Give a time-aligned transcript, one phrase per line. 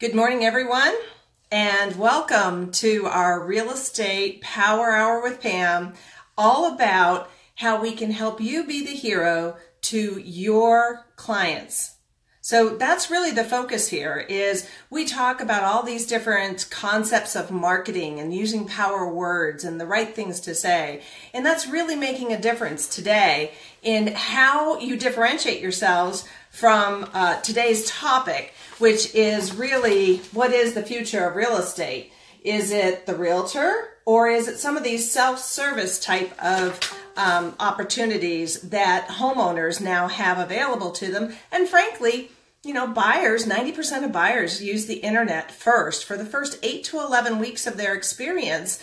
[0.00, 0.92] Good morning, everyone,
[1.52, 5.92] and welcome to our Real Estate Power Hour with Pam,
[6.36, 11.94] all about how we can help you be the hero to your clients.
[12.40, 17.52] So that's really the focus here is we talk about all these different concepts of
[17.52, 21.02] marketing and using power words and the right things to say.
[21.32, 27.88] And that's really making a difference today in how you differentiate yourselves from uh, today's
[27.88, 32.12] topic, which is really what is the future of real estate?
[32.42, 36.78] Is it the realtor or is it some of these self-service type of
[37.16, 41.34] um, opportunities that homeowners now have available to them?
[41.50, 42.30] And frankly,
[42.64, 47.00] you know, buyers, 90% of buyers use the internet first for the first 8 to
[47.00, 48.82] 11 weeks of their experience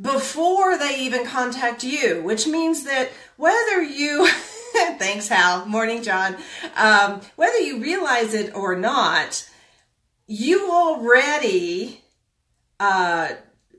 [0.00, 4.28] before they even contact you, which means that whether you,
[4.98, 6.36] thanks Hal, morning John,
[6.76, 9.48] um, whether you realize it or not,
[10.26, 12.02] you already
[12.78, 13.28] uh,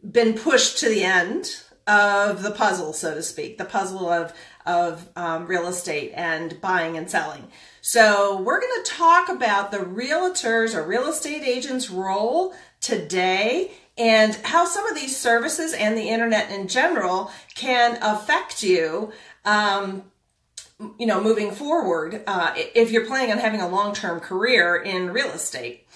[0.10, 4.34] been pushed to the end of the puzzle, so to speak, the puzzle of
[4.66, 7.48] of um, real estate and buying and selling.
[7.82, 14.36] So we're going to talk about the realtors or real estate agents role today and
[14.44, 19.14] how some of these services and the internet in general can affect you.
[19.46, 20.04] Um,
[21.00, 25.30] you know moving forward uh, if you're planning on having a long-term career in real
[25.32, 25.88] estate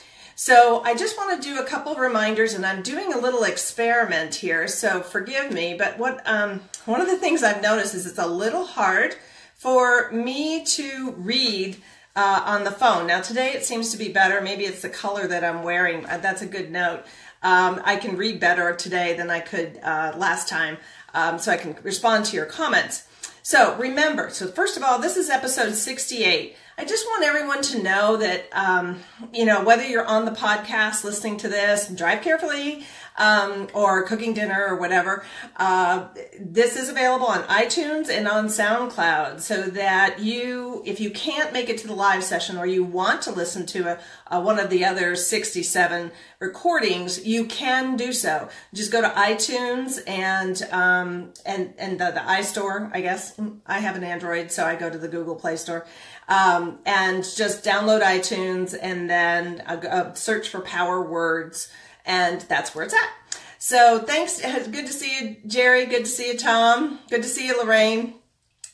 [0.41, 3.43] so I just want to do a couple of reminders, and I'm doing a little
[3.43, 5.75] experiment here, so forgive me.
[5.75, 9.15] But what um, one of the things I've noticed is it's a little hard
[9.53, 11.77] for me to read
[12.16, 13.05] uh, on the phone.
[13.05, 14.41] Now today it seems to be better.
[14.41, 16.07] Maybe it's the color that I'm wearing.
[16.07, 17.03] Uh, that's a good note.
[17.43, 20.77] Um, I can read better today than I could uh, last time,
[21.13, 23.07] um, so I can respond to your comments.
[23.52, 26.55] So remember, so first of all, this is episode 68.
[26.77, 29.00] I just want everyone to know that, um,
[29.33, 32.86] you know, whether you're on the podcast listening to this, drive carefully,
[33.17, 35.23] um, or cooking dinner or whatever,
[35.58, 36.08] uh,
[36.39, 41.69] this is available on iTunes and on SoundCloud so that you, if you can't make
[41.69, 44.69] it to the live session or you want to listen to a, a, one of
[44.69, 48.47] the other 67 recordings, you can do so.
[48.74, 53.40] Just go to iTunes and, um, and, and the, the iStore, I guess.
[53.68, 55.85] I have an Android, so I go to the Google Play Store
[56.31, 61.69] um, and just download iTunes and then uh, uh, search for Power Words,
[62.06, 63.09] and that's where it's at.
[63.59, 64.42] So thanks.
[64.42, 65.86] Good to see you, Jerry.
[65.86, 67.00] Good to see you, Tom.
[67.09, 68.14] Good to see you, Lorraine.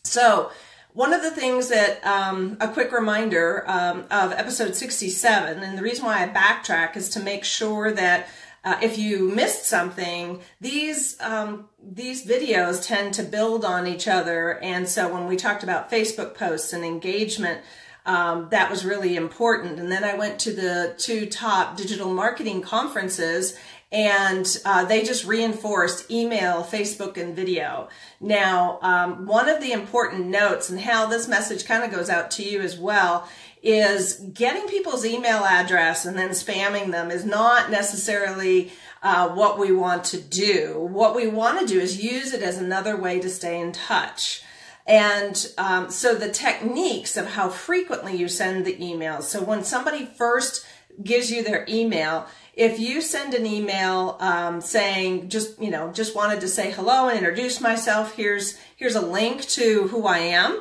[0.03, 0.51] So
[0.93, 5.81] one of the things that um, a quick reminder um, of episode 67, and the
[5.81, 8.27] reason why I backtrack is to make sure that
[8.67, 14.59] uh, if you missed something, these um, these videos tend to build on each other,
[14.61, 17.61] and so when we talked about Facebook posts and engagement,
[18.05, 19.79] um, that was really important.
[19.79, 23.57] And then I went to the two top digital marketing conferences,
[23.89, 27.87] and uh, they just reinforced email, Facebook, and video.
[28.19, 32.31] Now, um, one of the important notes, and how this message kind of goes out
[32.31, 33.29] to you as well,
[33.63, 39.71] is getting people's email address and then spamming them is not necessarily uh, what we
[39.71, 40.79] want to do.
[40.79, 44.43] What we want to do is use it as another way to stay in touch.
[44.85, 49.23] And um, so the techniques of how frequently you send the emails.
[49.23, 50.65] So when somebody first
[51.03, 56.15] gives you their email, if you send an email um, saying just you know just
[56.15, 60.59] wanted to say hello and introduce myself, here's here's a link to who I am.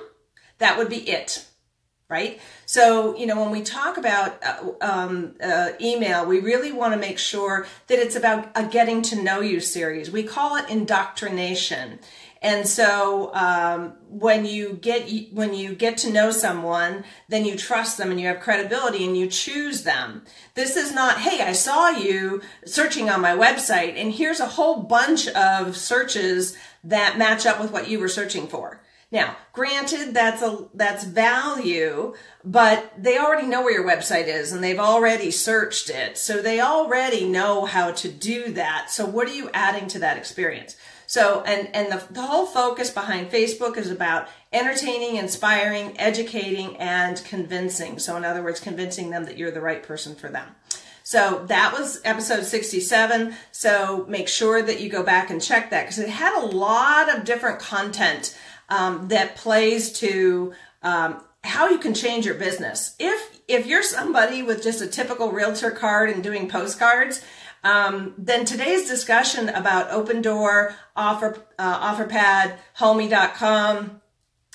[0.59, 1.47] That would be it
[2.09, 2.41] right?
[2.67, 6.99] So, you know, when we talk about uh, um, uh, email, we really want to
[6.99, 10.11] make sure that it's about a getting to know you series.
[10.11, 12.01] We call it indoctrination.
[12.43, 17.99] And so, um, when you get when you get to know someone, then you trust
[17.99, 20.23] them and you have credibility and you choose them.
[20.55, 24.83] This is not, hey, I saw you searching on my website, and here's a whole
[24.83, 28.81] bunch of searches that match up with what you were searching for.
[29.13, 34.65] Now, granted, that's a that's value, but they already know where your website is and
[34.65, 38.91] they've already searched it, so they already know how to do that.
[38.91, 40.77] So, what are you adding to that experience?
[41.07, 47.23] So, and and the, the whole focus behind Facebook is about entertaining, inspiring, educating, and
[47.25, 48.01] convincing.
[48.01, 50.49] So, in other words, convincing them that you're the right person for them.
[51.07, 53.33] So that was episode 67.
[53.53, 57.09] So make sure that you go back and check that because it had a lot
[57.09, 58.37] of different content
[58.69, 60.53] um, that plays to
[60.83, 62.95] um, how you can change your business.
[62.99, 67.23] If if you're somebody with just a typical realtor card and doing postcards,
[67.63, 74.01] um, then today's discussion about Opendoor, Offer uh, OfferPad, Homie.com,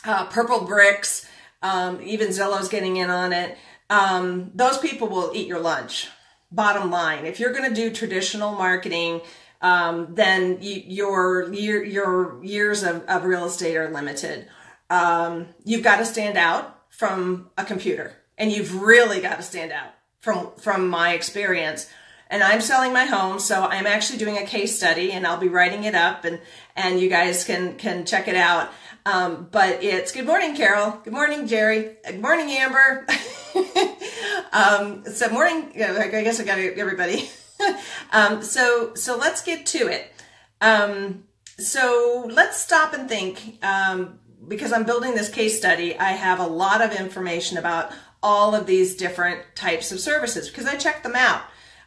[0.06, 1.26] uh, Purplebricks,
[1.62, 3.58] um, even Zillow's getting in on it.
[3.90, 6.10] Um, those people will eat your lunch.
[6.52, 7.26] bottom line.
[7.26, 9.22] If you're going to do traditional marketing,
[9.62, 14.48] um, then you, your your your years of, of real estate are limited.
[14.90, 19.72] Um, you've got to stand out from a computer, and you've really got to stand
[19.72, 21.90] out from from my experience.
[22.30, 25.50] And I'm selling my home, so I'm actually doing a case study, and I'll be
[25.50, 26.40] writing it up, and
[26.76, 28.70] and you guys can can check it out.
[29.06, 31.00] Um, but it's good morning, Carol.
[31.04, 31.98] Good morning, Jerry.
[32.06, 33.06] Good morning, Amber.
[34.54, 35.72] um, so morning.
[35.76, 37.30] I guess I got everybody.
[38.12, 40.12] um, so so let's get to it.
[40.60, 41.26] Um,
[41.58, 43.64] so let's stop and think.
[43.64, 47.92] Um, because I'm building this case study, I have a lot of information about
[48.24, 51.42] all of these different types of services because I checked them out.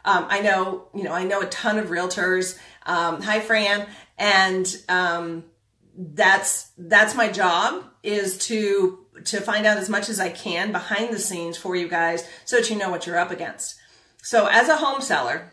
[0.05, 2.59] Um, I know, you know, I know a ton of realtors.
[2.85, 3.87] Um, hi, Fran,
[4.19, 5.44] and um,
[5.97, 11.15] that's that's my job is to to find out as much as I can behind
[11.15, 13.76] the scenes for you guys so that you know what you're up against.
[14.23, 15.53] So, as a home seller,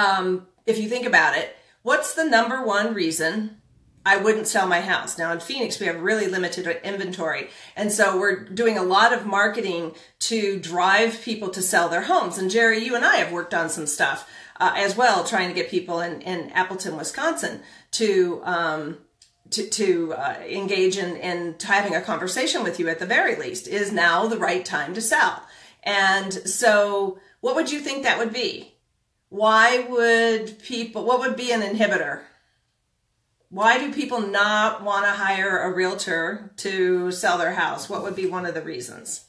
[0.00, 3.60] um, if you think about it, what's the number one reason
[4.04, 5.18] I wouldn't sell my house.
[5.18, 7.50] Now in Phoenix, we have really limited inventory.
[7.76, 12.38] And so we're doing a lot of marketing to drive people to sell their homes.
[12.38, 15.54] And Jerry, you and I have worked on some stuff uh, as well, trying to
[15.54, 17.60] get people in, in Appleton, Wisconsin
[17.92, 18.98] to, um,
[19.50, 23.68] to, to uh, engage in, in having a conversation with you at the very least.
[23.68, 25.42] Is now the right time to sell?
[25.82, 28.69] And so what would you think that would be?
[29.30, 32.22] Why would people, what would be an inhibitor?
[33.48, 37.88] Why do people not want to hire a realtor to sell their house?
[37.88, 39.24] What would be one of the reasons?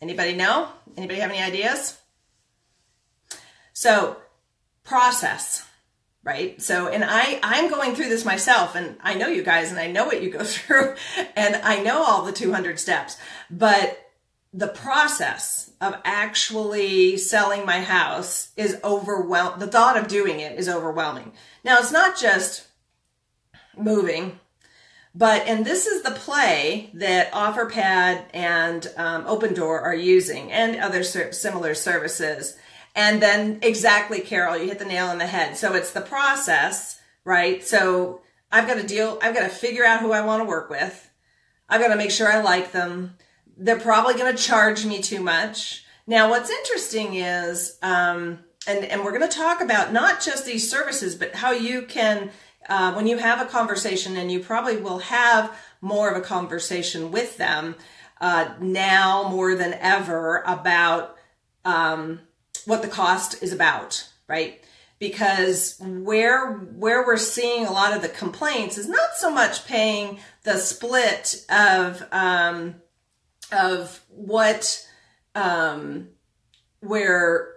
[0.00, 0.68] Anybody know?
[0.96, 1.98] Anybody have any ideas?
[3.74, 4.16] So,
[4.84, 5.66] process,
[6.24, 6.60] right?
[6.60, 9.86] So, and I I'm going through this myself and I know you guys and I
[9.86, 10.96] know what you go through
[11.36, 13.16] and I know all the 200 steps,
[13.50, 13.98] but
[14.52, 19.58] the process of actually selling my house is overwhelming.
[19.58, 21.32] The thought of doing it is overwhelming.
[21.64, 22.66] Now, it's not just
[23.76, 24.38] moving.
[25.14, 31.02] But, and this is the play that OfferPad and um, Opendoor are using and other
[31.02, 32.56] ser- similar services.
[32.94, 35.56] And then exactly, Carol, you hit the nail on the head.
[35.56, 37.62] So it's the process, right?
[37.62, 40.70] So I've got to deal, I've got to figure out who I want to work
[40.70, 41.10] with.
[41.68, 43.16] I've got to make sure I like them.
[43.56, 45.84] They're probably going to charge me too much.
[46.06, 50.68] Now, what's interesting is, um, and, and we're going to talk about not just these
[50.68, 52.30] services, but how you can
[52.68, 57.10] uh, when you have a conversation, and you probably will have more of a conversation
[57.10, 57.74] with them
[58.20, 61.16] uh, now more than ever about
[61.64, 62.20] um,
[62.66, 64.62] what the cost is about, right?
[65.00, 70.20] Because where where we're seeing a lot of the complaints is not so much paying
[70.44, 72.76] the split of um,
[73.52, 74.86] of what
[75.34, 76.08] um,
[76.80, 77.54] where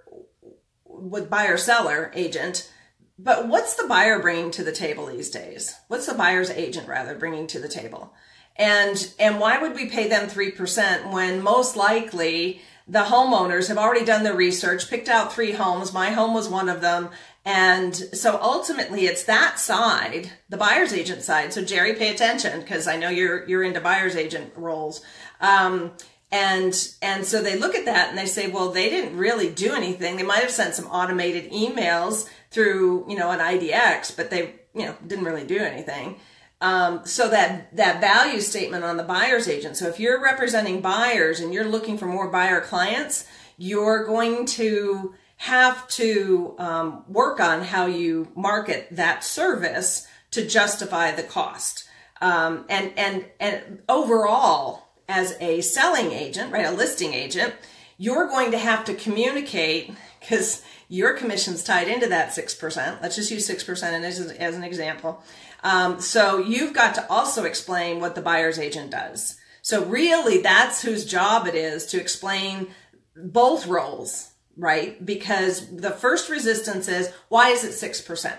[0.86, 2.72] with buyer seller agent
[3.18, 5.74] but what's the buyer bringing to the table these days?
[5.88, 8.14] What's the buyer's agent rather bringing to the table?
[8.58, 14.06] And and why would we pay them 3% when most likely the homeowners have already
[14.06, 15.92] done their research, picked out three homes.
[15.92, 17.10] My home was one of them.
[17.44, 21.52] And so ultimately it's that side, the buyer's agent side.
[21.52, 25.02] So Jerry, pay attention because I know you're, you're into buyer's agent roles.
[25.42, 25.92] Um,
[26.32, 29.74] and and so they look at that and they say well they didn't really do
[29.74, 30.18] anything.
[30.18, 34.86] They might have sent some automated emails through you know an idx but they you
[34.86, 36.20] know didn't really do anything.
[36.62, 39.78] Um, so that that value statement on the buyer's agent.
[39.78, 43.26] So if you're representing buyers and you're looking for more buyer clients
[43.58, 51.12] you're going to have to um, work on how you market that service to justify
[51.12, 51.88] the cost.
[52.22, 57.54] Um, and and and overall as a selling agent, right, a listing agent,
[57.98, 63.02] you're going to have to communicate because your commission's tied into that 6%.
[63.02, 65.24] Let's just use 6% as, as an example.
[65.64, 69.38] Um, so you've got to also explain what the buyer's agent does.
[69.62, 72.68] So really that's whose job it is to explain
[73.16, 75.04] both roles, right?
[75.04, 78.38] Because the first resistance is, why is it 6%?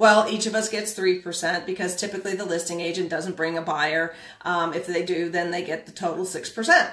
[0.00, 4.14] Well, each of us gets 3% because typically the listing agent doesn't bring a buyer.
[4.40, 6.90] Um, if they do, then they get the total 6%.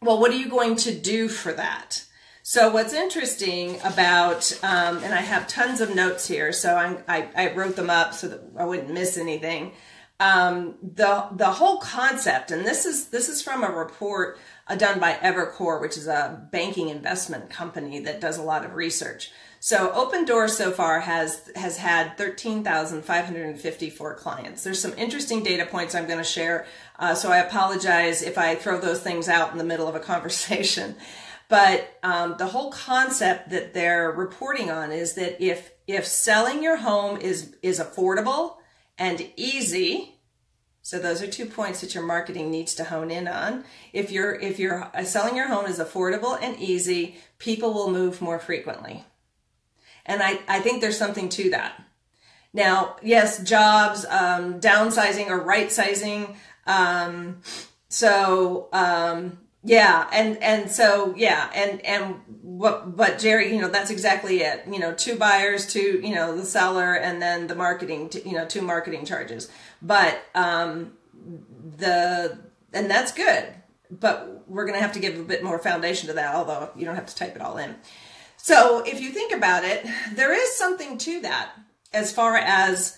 [0.00, 2.06] Well, what are you going to do for that?
[2.42, 6.74] So what's interesting about, um, and I have tons of notes here, so
[7.06, 9.72] I, I wrote them up so that I wouldn't miss anything.
[10.18, 14.38] Um, the the whole concept, and this is this is from a report
[14.68, 18.74] uh, done by Evercore, which is a banking investment company that does a lot of
[18.74, 19.32] research.
[19.64, 24.62] So Open Opendoor so far has has had 13,554 clients.
[24.62, 26.66] There's some interesting data points I'm going to share,
[26.98, 30.00] uh, so I apologize if I throw those things out in the middle of a
[30.12, 30.96] conversation.
[31.48, 36.76] But um, the whole concept that they're reporting on is that if if selling your
[36.76, 38.56] home is is affordable
[38.98, 40.18] and easy,
[40.82, 43.64] so those are two points that your marketing needs to hone in on.
[43.94, 48.20] If you're if you're uh, selling your home is affordable and easy, people will move
[48.20, 49.06] more frequently.
[50.06, 51.82] And I, I think there's something to that.
[52.52, 56.36] Now, yes, jobs, um, downsizing or right sizing.
[56.66, 57.40] Um,
[57.88, 63.90] so, um, yeah, and and so yeah, and and what but Jerry, you know, that's
[63.90, 64.64] exactly it.
[64.70, 68.44] You know, two buyers, two, you know, the seller, and then the marketing, you know,
[68.44, 69.50] two marketing charges.
[69.80, 70.92] But um,
[71.78, 72.38] the
[72.74, 73.46] and that's good.
[73.90, 76.96] But we're gonna have to give a bit more foundation to that, although you don't
[76.96, 77.74] have to type it all in.
[78.44, 81.52] So if you think about it, there is something to that
[81.94, 82.94] as far as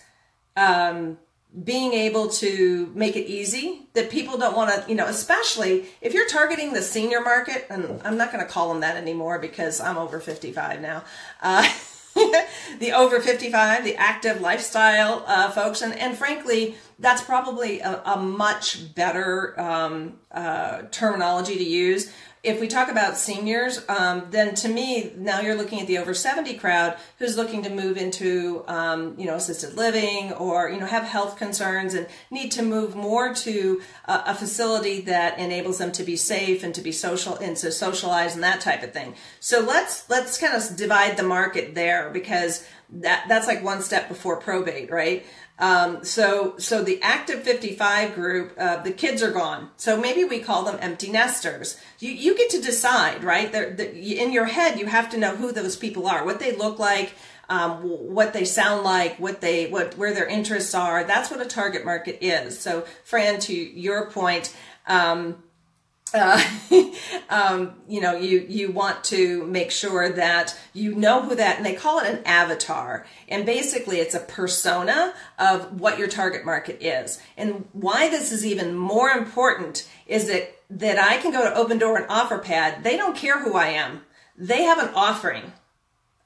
[0.57, 1.19] um,
[1.63, 6.13] being able to make it easy that people don't want to, you know, especially if
[6.13, 9.79] you're targeting the senior market, and I'm not going to call them that anymore because
[9.79, 11.05] I'm over 55 now.
[11.41, 11.65] Uh,
[12.79, 18.17] the over 55, the active lifestyle uh, folks, and, and frankly, that's probably a, a
[18.17, 22.11] much better um, uh, terminology to use
[22.47, 26.13] if we talk about seniors, um, then to me, now you're looking at the over
[26.13, 30.85] 70 crowd who's looking to move into, um, you know, assisted living or, you know,
[30.85, 35.91] have health concerns and need to move more to a, a, facility that enables them
[35.91, 39.13] to be safe and to be social and to socialize and that type of thing.
[39.41, 44.07] So let's, let's kind of divide the market there because that, that's like one step
[44.07, 45.25] before probate, right?
[45.59, 49.71] Um, so, so the active 55 group, uh, the kids are gone.
[49.75, 51.79] So maybe we call them empty nesters.
[51.99, 53.51] You, you get to decide, right?
[53.51, 56.55] They're, they're, in your head, you have to know who those people are, what they
[56.55, 57.13] look like,
[57.49, 61.03] um, what they sound like, what they, what, where their interests are.
[61.03, 62.59] That's what a target market is.
[62.59, 65.41] So, Fran, to your point, um,
[66.13, 66.41] uh,
[67.29, 71.65] um, you know, you, you want to make sure that you know who that, and
[71.65, 73.05] they call it an avatar.
[73.27, 77.21] And basically it's a persona of what your target market is.
[77.35, 81.97] And why this is even more important is that, that I can go to Opendoor
[81.97, 82.83] and OfferPad.
[82.83, 84.01] They don't care who I am.
[84.37, 85.53] They have an offering.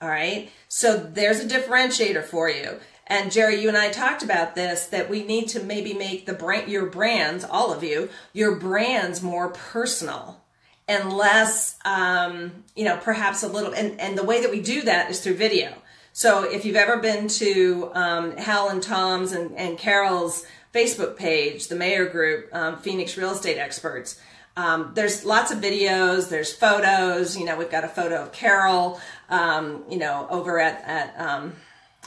[0.02, 0.50] All right.
[0.68, 2.80] So there's a differentiator for you.
[3.12, 6.32] And Jerry, you and I talked about this that we need to maybe make the
[6.32, 10.42] brand, your brands, all of you, your brands more personal
[10.88, 13.74] and less, um, you know, perhaps a little.
[13.74, 15.74] And, and the way that we do that is through video.
[16.14, 21.68] So if you've ever been to um, Hal and Tom's and, and Carol's Facebook page,
[21.68, 24.22] the Mayor Group, um, Phoenix Real Estate Experts,
[24.56, 27.38] um, there's lots of videos, there's photos.
[27.38, 31.52] You know, we've got a photo of Carol, um, you know, over at, at um,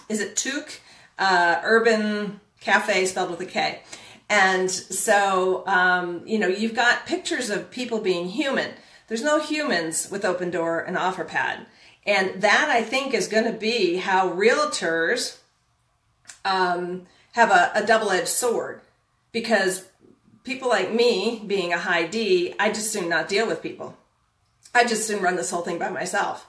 [0.08, 0.80] is it Took?
[1.18, 3.82] Uh, Urban Cafe spelled with a K.
[4.28, 8.72] And so, um, you know, you've got pictures of people being human.
[9.08, 11.66] There's no humans with Opendoor and OfferPad.
[12.06, 15.38] And that, I think, is going to be how realtors
[16.44, 18.80] um, have a, a double edged sword.
[19.32, 19.86] Because
[20.42, 23.96] people like me, being a high D, I just soon not deal with people.
[24.74, 26.46] I just soon run this whole thing by myself.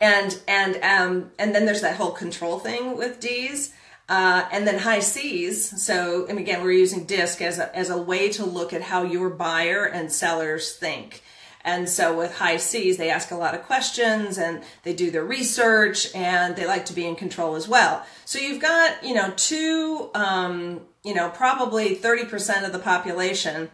[0.00, 3.72] And and um, and then there's that whole control thing with D's
[4.08, 5.82] uh, and then high C's.
[5.82, 9.02] So, and again, we're using DISC as a, as a way to look at how
[9.02, 11.22] your buyer and sellers think.
[11.64, 15.24] And so with high C's, they ask a lot of questions and they do their
[15.24, 18.04] research and they like to be in control as well.
[18.26, 23.70] So you've got, you know, two, um, you know, probably 30% of the population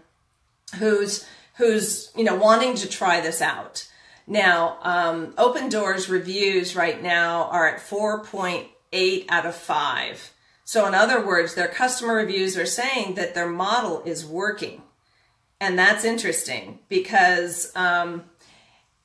[0.79, 3.89] who's, who's, you know, wanting to try this out.
[4.29, 10.33] Now, um, Open Doors reviews right now are at 4.8 eight out of five.
[10.65, 14.83] So in other words, their customer reviews are saying that their model is working.
[15.61, 18.25] And that's interesting because um,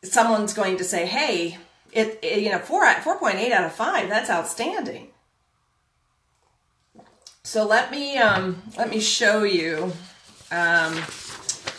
[0.04, 1.58] someone's going to say, hey,
[1.92, 5.10] it, it you know, 4, 4.8 out of 5, that's outstanding.
[7.44, 9.94] So let me um, let me show you
[10.52, 10.94] um,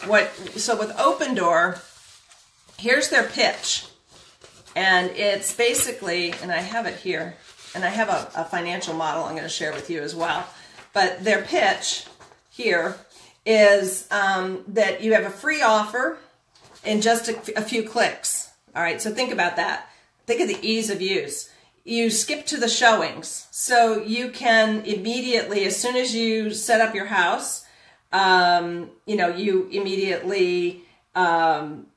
[0.06, 0.32] what.
[0.56, 1.82] So with Opendoor,
[2.78, 3.84] here's their pitch,
[4.76, 7.36] and it's basically, and I have it here
[7.76, 10.49] and I have a, a financial model I'm going to share with you as well.
[10.95, 12.06] But their pitch
[12.50, 12.97] here
[13.45, 16.18] is um, that you have a free offer
[16.85, 18.50] in just a, a few clicks.
[18.75, 19.90] All right, so think about that.
[20.26, 21.50] Think of the ease of use.
[21.85, 23.47] You skip to the showings.
[23.50, 27.66] So you can immediately, as soon as you set up your house,
[28.11, 30.83] um, you know, you immediately
[31.14, 31.88] um,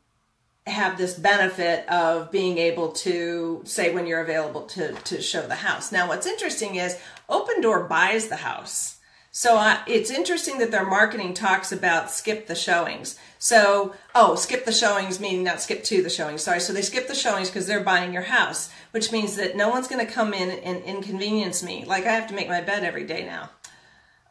[0.70, 5.56] have this benefit of being able to say when you're available to, to show the
[5.56, 5.92] house.
[5.92, 6.98] Now, what's interesting is
[7.30, 9.00] Opendoor buys the house.
[9.32, 13.18] So uh, it's interesting that their marketing talks about skip the showings.
[13.38, 16.42] So, oh, skip the showings, meaning not skip to the showings.
[16.42, 16.60] Sorry.
[16.60, 19.88] So they skip the showings because they're buying your house, which means that no one's
[19.88, 21.86] going to come in and inconvenience me.
[21.86, 23.50] Like I have to make my bed every day now.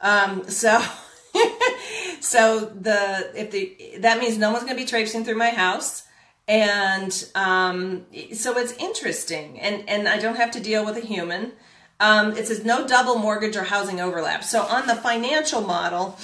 [0.00, 0.84] Um, so,
[2.20, 6.07] so the if the that means no one's going to be traipsing through my house
[6.48, 9.60] and um, so it's interesting.
[9.60, 11.52] And and i don't have to deal with a human.
[12.00, 14.44] Um, it says no double mortgage or housing overlap.
[14.44, 16.16] So on the financial model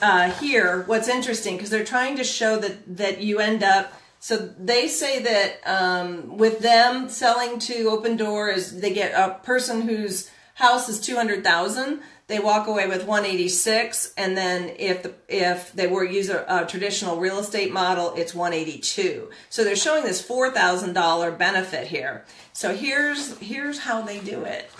[0.00, 4.36] uh, here what's interesting because they're trying to show that that you end up so
[4.58, 10.30] they say that um, with them selling to Opendoor is they get a person whose
[10.54, 16.04] house is 200000 they walk away with 186 and then if the, if they were
[16.04, 21.88] use a, a traditional real estate model it's 182 so they're showing this $4000 benefit
[21.88, 22.24] here.
[22.52, 24.70] So here's here's how they do it.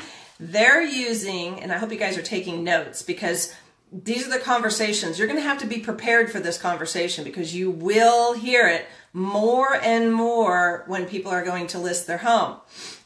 [0.40, 3.54] They're using and i hope you guys are taking notes because
[3.92, 5.18] these are the conversations.
[5.18, 8.86] You're going to have to be prepared for this conversation because you will hear it
[9.12, 12.56] more and more when people are going to list their home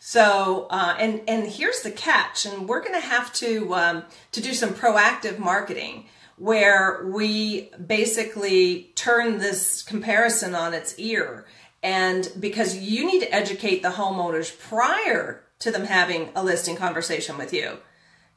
[0.09, 4.41] so, uh, and and here's the catch, and we're going to have to um, to
[4.41, 6.07] do some proactive marketing
[6.39, 11.45] where we basically turn this comparison on its ear,
[11.83, 17.37] and because you need to educate the homeowners prior to them having a listing conversation
[17.37, 17.77] with you,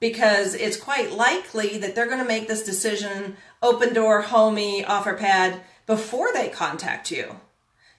[0.01, 5.61] because it's quite likely that they're going to make this decision, Opendoor, Homie, offer pad
[5.87, 7.39] before they contact you.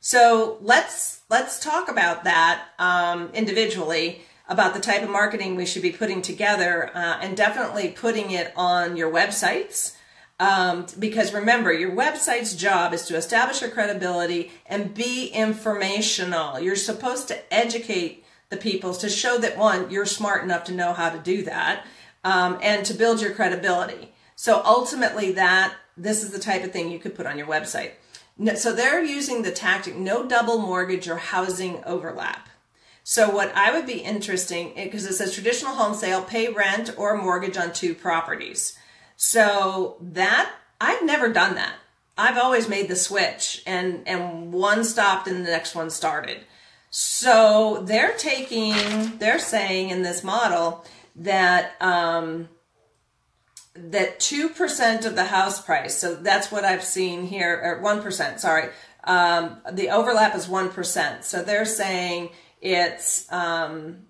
[0.05, 5.81] So let's let's talk about that um, individually about the type of marketing we should
[5.81, 9.95] be putting together uh, and definitely putting it on your websites.
[10.41, 16.59] Um, because remember, your website's job is to establish your credibility and be informational.
[16.59, 20.95] You're supposed to educate the people to show that one, you're smart enough to know
[20.95, 21.87] how to do that,
[22.25, 24.13] um, and to build your credibility.
[24.35, 27.93] So ultimately, that this is the type of thing you could put on your website.
[28.57, 32.49] So they're using the tactic no double mortgage or housing overlap.
[33.05, 37.17] So what I would be interesting because it says traditional home sale, pay rent or
[37.17, 38.79] mortgage on two properties.
[39.17, 41.75] So that I've never done that.
[42.17, 46.39] I've always made the switch and and one stopped and the next one started.
[46.91, 50.85] So they're taking they're saying in this model
[51.17, 52.49] that um,
[53.75, 58.69] that 2% of the house price, so that's what I've seen here, or 1%, sorry,
[59.05, 61.25] um, the overlap is 1%.
[61.25, 62.31] So they're saying
[62.61, 64.07] it's, um,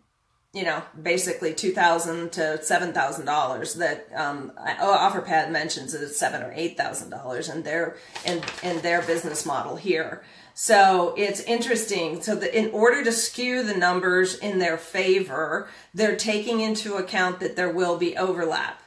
[0.53, 3.75] you know, basically two thousand to seven thousand dollars.
[3.75, 7.97] That um, OfferPad mentions it's seven or eight thousand dollars in their
[8.27, 10.23] in in their business model here.
[10.53, 12.21] So it's interesting.
[12.21, 17.41] So that in order to skew the numbers in their favor, they're taking into account
[17.41, 18.82] that there will be overlap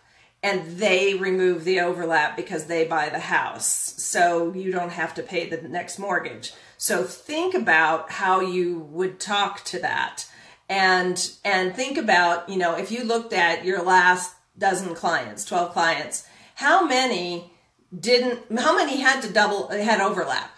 [0.46, 3.96] and they remove the overlap because they buy the house.
[3.98, 6.54] So you don't have to pay the next mortgage.
[6.78, 10.30] So think about how you would talk to that.
[10.70, 15.74] And and think about, you know, if you looked at your last dozen clients, 12
[15.74, 17.52] clients, how many
[18.00, 20.52] didn't how many had to double had overlap?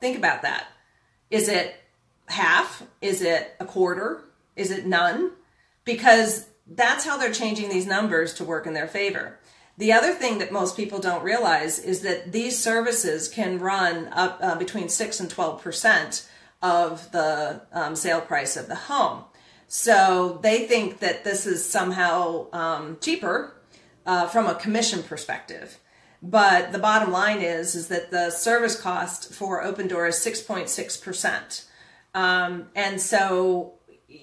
[0.00, 0.66] Think about that.
[1.30, 1.76] Is it
[2.26, 2.82] half?
[3.00, 4.24] Is it a quarter?
[4.56, 5.30] Is it none?
[5.84, 9.38] Because that's how they're changing these numbers to work in their favor.
[9.76, 14.38] The other thing that most people don't realize is that these services can run up
[14.40, 16.28] uh, between 6 and 12%
[16.62, 19.24] of the um, sale price of the home.
[19.66, 23.60] So they think that this is somehow um, cheaper
[24.06, 25.78] uh, from a commission perspective.
[26.22, 31.66] But the bottom line is, is that the service cost for Opendoor is 6.6%.
[32.14, 33.74] Um, and so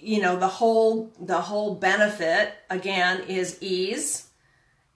[0.01, 4.27] you know the whole the whole benefit again is ease.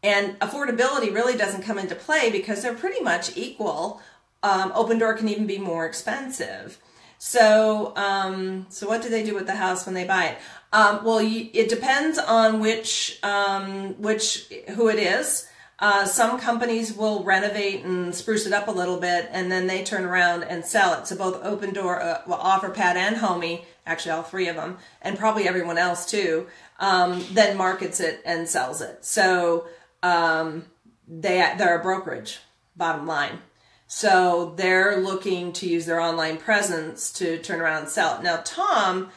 [0.04, 4.02] And affordability really doesn't come into play because they're pretty much equal.
[4.44, 6.78] Um, open door can even be more expensive.
[7.18, 10.38] So um, so what do they do with the house when they buy it?
[10.72, 15.48] Um, well you, it depends on which um, which who it is
[15.80, 19.84] uh, some companies will renovate and spruce it up a little bit and then they
[19.84, 24.24] turn around and sell it so both Opendoor uh, well, OfferPad and Homie actually all
[24.24, 26.48] three of them, and probably everyone else too,
[26.80, 29.06] um, then markets it and sells it.
[29.06, 29.68] So
[30.04, 30.66] um,
[31.08, 32.40] they they're a brokerage.
[32.76, 33.40] Bottom line.
[33.88, 38.24] So they're looking to use their online presence to turn around and sell it.
[38.24, 39.12] Now Tom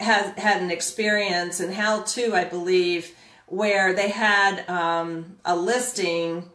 [0.00, 3.14] has had an experience, and Hal too, I believe,
[3.46, 6.50] where they had um, a listing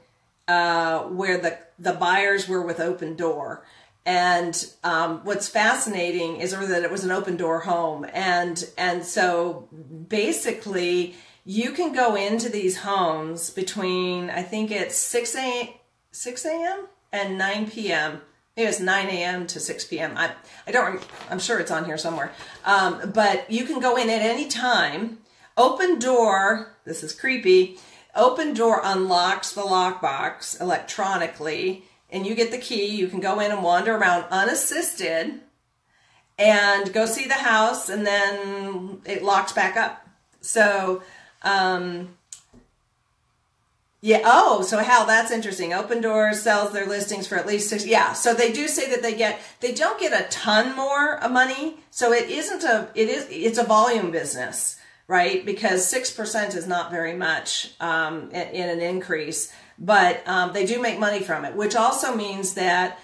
[0.47, 3.61] uh, where the the buyers were with Opendoor.
[4.05, 9.67] and um, what's fascinating is that it was an open door home, and and so
[10.07, 15.69] basically you can go into these homes between, I think it's 6 a.m.
[16.11, 16.87] 6 a.m.
[17.11, 18.21] and 9 p.m.
[18.55, 19.47] It was 9 a.m.
[19.47, 20.13] to 6 p.m.
[20.15, 20.31] I,
[20.67, 22.31] I don't, I'm sure it's on here somewhere.
[22.65, 25.19] Um, but you can go in at any time.
[25.59, 27.77] Opendoor, this is creepy.
[28.15, 32.85] Opendoor unlocks the lockbox electronically, and you get the key.
[32.85, 35.41] You can go in and wander around unassisted
[36.39, 40.07] and go see the house, and then it locks back up.
[40.39, 41.03] So,
[41.43, 42.15] um,
[43.99, 44.21] yeah.
[44.23, 45.73] Oh, so Hal, that's interesting.
[45.73, 47.85] Open Doors sells their listings for at least six.
[47.85, 48.13] Yeah.
[48.13, 51.79] So they do say that they get, they don't get a ton more money.
[51.91, 54.78] So it isn't a, it is, it's a volume business,
[55.09, 55.45] right?
[55.45, 60.99] Because 6% is not very much, um, in, an increase, but, um, they do make
[60.99, 62.97] money from it, which also means that,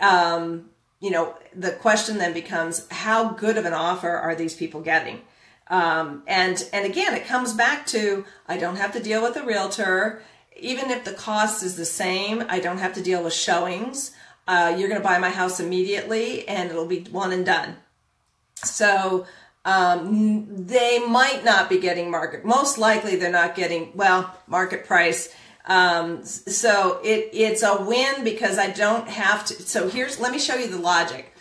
[0.00, 0.68] um,
[1.00, 5.22] you know, the question then becomes how good of an offer are these people getting?
[5.68, 9.42] Um, and, and again, it comes back to, I don't have to deal with a
[9.42, 10.22] realtor
[10.56, 14.12] even if the cost is the same, I don't have to deal with showings.
[14.46, 17.76] Uh, you're going to buy my house immediately and it'll be one and done.
[18.56, 19.26] So
[19.64, 22.44] um, they might not be getting market.
[22.44, 25.34] Most likely they're not getting, well, market price.
[25.66, 29.54] Um, so it, it's a win because I don't have to.
[29.54, 31.32] So here's, let me show you the logic.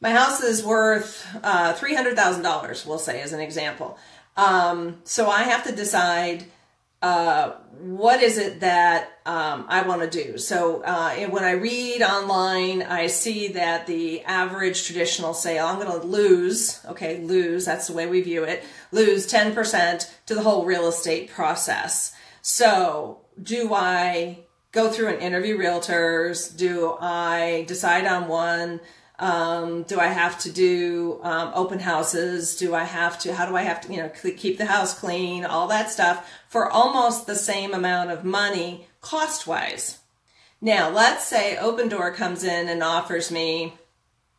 [0.00, 3.96] My house is worth uh, $300,000, we'll say as an example.
[4.36, 6.44] Um, so I have to decide
[7.02, 10.38] uh, what is it that um, I want to do?
[10.38, 16.00] So uh, when I read online, I see that the average traditional sale, I'm going
[16.00, 18.62] to lose, okay, lose, that's the way we view it,
[18.92, 22.14] lose 10% to the whole real estate process.
[22.40, 24.38] So do I
[24.70, 26.56] go through and interview realtors?
[26.56, 28.80] Do I decide on one?
[29.18, 32.56] Um, do I have to do um, open houses?
[32.56, 35.44] Do I have to, how do I have to, you know, keep the house clean,
[35.44, 40.00] all that stuff for almost the same amount of money cost wise.
[40.60, 43.72] Now, let's say Opendoor comes in and offers me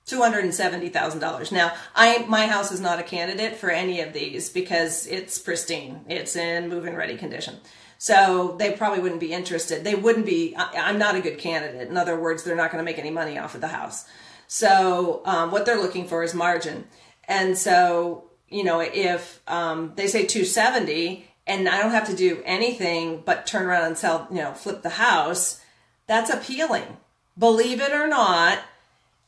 [0.05, 1.51] $270,000.
[1.51, 6.01] Now, I my house is not a candidate for any of these because it's pristine.
[6.07, 7.55] It's in move-in ready condition.
[7.97, 9.83] So they probably wouldn't be interested.
[9.83, 11.89] They wouldn't be I, am not a good candidate.
[11.89, 14.05] In other words, they're not going to make any money off of the house.
[14.47, 16.85] So um, what they're looking for is margin.
[17.27, 22.41] And so, you know, if um, they say 270 and I don't have to do
[22.45, 25.61] anything but turn around and sell, you know, flip the house,
[26.07, 26.97] that's appealing.
[27.37, 28.59] Believe it or not.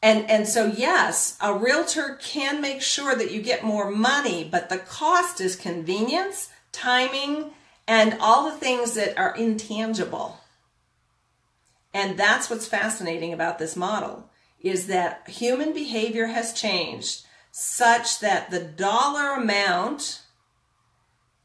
[0.02, 4.70] And, and so, yes, a realtor can make sure that you get more money, but
[4.70, 7.52] the cost is convenience, timing,
[7.88, 10.40] and all the things that are intangible.
[11.94, 18.52] And that's what's fascinating about this model is that human behavior has changed such that
[18.52, 20.22] the dollar amount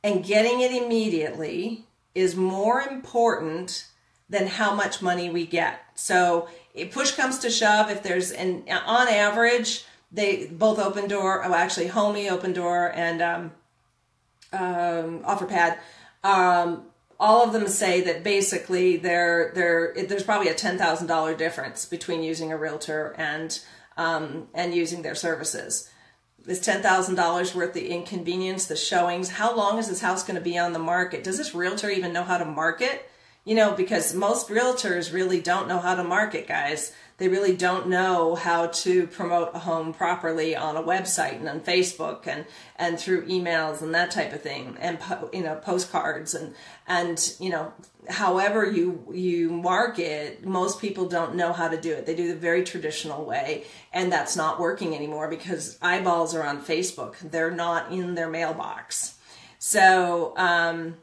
[0.02, 1.84] and getting it immediately
[2.14, 3.86] is more important
[4.28, 5.80] than how much money we get.
[5.94, 11.44] So if push comes to shove, if there's an on average, they both open door,
[11.44, 13.52] oh actually Homie open door and um,
[14.52, 15.78] um, OfferPad,
[16.24, 16.84] um,
[17.18, 21.84] all of them say that basically there there there's probably a ten thousand dollar difference
[21.84, 23.60] between using a realtor and
[23.96, 25.89] um, and using their services.
[26.50, 29.28] Is ten thousand dollars worth the inconvenience, the showings?
[29.28, 31.22] How long is this house going to be on the market?
[31.22, 33.08] Does this realtor even know how to market?
[33.44, 37.86] You know, because most realtors really don't know how to market, guys they really don't
[37.86, 42.98] know how to promote a home properly on a website and on Facebook and and
[42.98, 44.98] through emails and that type of thing and
[45.30, 46.54] you know postcards and
[46.90, 47.72] and you know
[48.08, 52.34] however you you market most people don't know how to do it they do the
[52.34, 57.92] very traditional way and that's not working anymore because eyeballs are on Facebook they're not
[57.92, 59.14] in their mailbox
[59.58, 60.96] so um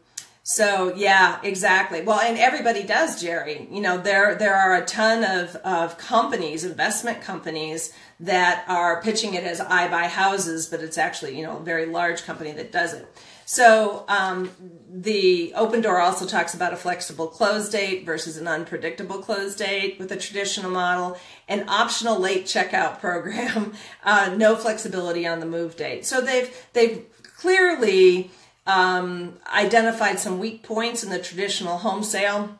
[0.49, 2.03] so yeah, exactly.
[2.03, 3.67] Well, and everybody does, Jerry.
[3.69, 9.33] You know, there there are a ton of of companies, investment companies that are pitching
[9.33, 12.71] it as I buy houses, but it's actually you know a very large company that
[12.71, 13.05] does it.
[13.49, 14.51] So um,
[14.91, 19.97] the open door also talks about a flexible close date versus an unpredictable close date
[19.97, 23.71] with a traditional model, an optional late checkout program,
[24.03, 26.05] uh, no flexibility on the move date.
[26.05, 27.05] So they've they've
[27.37, 28.31] clearly
[28.65, 32.59] um, identified some weak points in the traditional home sale.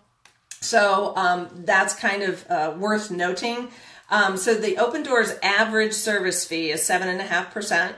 [0.62, 3.68] So um, that's kind of uh, worth noting.
[4.10, 7.98] Um, so the Open Doors average service fee is seven and a half percent,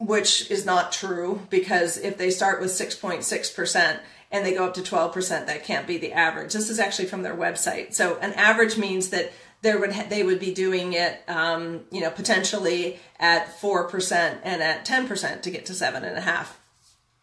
[0.00, 4.00] which is not true because if they start with six point six percent
[4.32, 6.54] and they go up to twelve percent, that can't be the average.
[6.54, 7.94] This is actually from their website.
[7.94, 9.30] So an average means that
[9.62, 14.62] there would they would be doing it, um, you know, potentially at four percent and
[14.62, 16.58] at ten percent to get to seven and a half.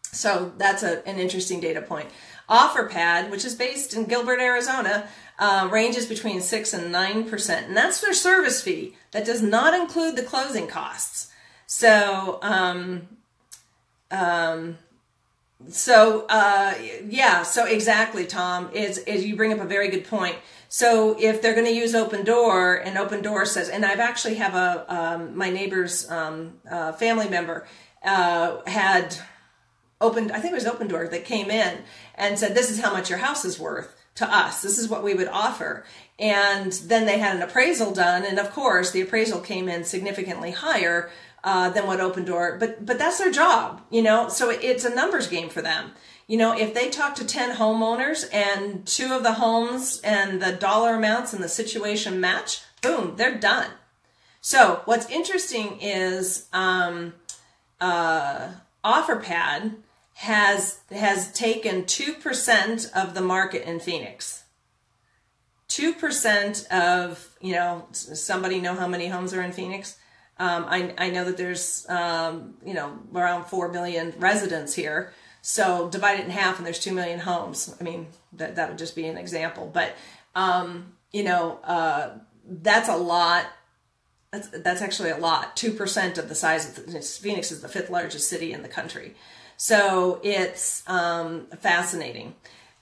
[0.04, 2.08] So that's a, an interesting data point.
[2.48, 5.06] OfferPad, which is based in Gilbert, Arizona,
[5.38, 7.66] uh, ranges between 6 and 9%.
[7.66, 8.96] And that's their service fee.
[9.10, 11.27] That does not include the closing costs.
[11.70, 13.08] So, um,
[14.10, 14.78] um,
[15.68, 16.74] so uh,
[17.06, 20.36] yeah, so exactly, Tom is is you bring up a very good point.
[20.70, 24.86] So if they're going to use Opendoor, and Opendoor says, and I've actually have a
[24.88, 27.66] um, my neighbor's um, uh, family member
[28.02, 29.18] uh, had
[30.00, 31.82] opened, I think it was Opendoor that came in
[32.14, 34.62] and said, "This is how much your house is worth." to us.
[34.62, 35.84] This is what we would offer.
[36.18, 40.50] And then they had an appraisal done, and of course, the appraisal came in significantly
[40.50, 41.08] higher
[41.44, 44.28] uh, than what Opendoor, But but that's their job, you know.
[44.28, 45.92] So it's a numbers game for them.
[46.26, 50.52] You know, if they talk to ten homeowners and two of the homes and the
[50.52, 53.70] dollar amounts and the situation match, boom, they're done.
[54.40, 57.14] So what's interesting is um,
[57.80, 58.48] uh,
[58.84, 59.76] OfferPad
[60.14, 64.44] has has taken 2% of the market in Phoenix.
[65.68, 69.96] 2% of, you know, somebody know how many homes are in Phoenix?
[70.38, 75.12] Um, I, I know that there's, um, you know, around 4 million residents here.
[75.42, 77.74] So divide it in half and there's 2 million homes.
[77.80, 79.70] I mean, that, that would just be an example.
[79.72, 79.96] But,
[80.34, 83.46] um, you know, uh, that's a lot.
[84.30, 85.56] That's, that's actually a lot.
[85.56, 89.14] 2% of the size of the, Phoenix is the fifth largest city in the country.
[89.56, 92.34] So it's um, fascinating.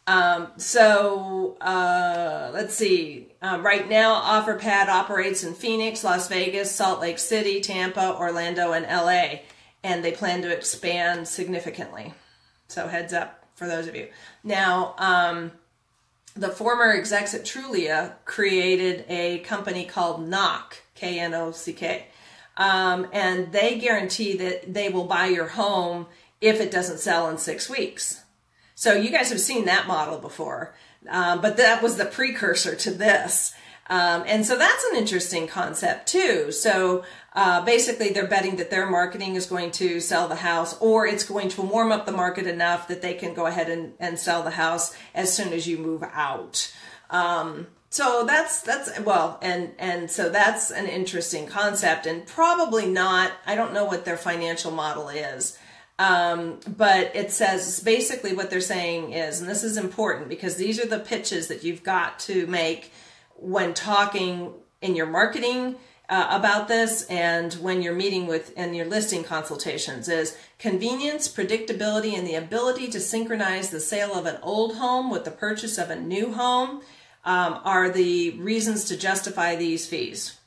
[0.06, 3.28] Um, so uh, let's see.
[3.42, 8.86] Uh, right now, OfferPad operates in Phoenix, Las Vegas, Salt Lake City, Tampa, Orlando, and
[8.86, 9.40] LA,
[9.82, 12.14] and they plan to expand significantly.
[12.68, 14.08] So heads up for those of you.
[14.44, 15.52] Now, um,
[16.34, 22.06] the former execs at Trulia created a company called Knock, K N O C K,
[22.56, 26.06] um, and they guarantee that they will buy your home
[26.40, 28.22] if it doesn't sell in six weeks.
[28.76, 30.74] So you guys have seen that model before,
[31.08, 33.54] um, but that was the precursor to this.
[33.88, 36.52] Um, and so that's an interesting concept too.
[36.52, 41.06] So uh, basically, they're betting that their marketing is going to sell the house, or
[41.06, 44.18] it's going to warm up the market enough that they can go ahead and, and
[44.18, 46.70] sell the house as soon as you move out.
[47.08, 53.32] Um, so that's that's well, and and so that's an interesting concept, and probably not.
[53.46, 55.56] I don't know what their financial model is.
[55.98, 60.78] Um, but it says basically what they're saying is, and this is important because these
[60.78, 62.92] are the pitches that you've got to make
[63.36, 65.76] when talking in your marketing
[66.08, 72.16] uh, about this and when you're meeting with in your listing consultations is convenience, predictability,
[72.16, 75.90] and the ability to synchronize the sale of an old home with the purchase of
[75.90, 76.82] a new home
[77.24, 80.38] um, are the reasons to justify these fees.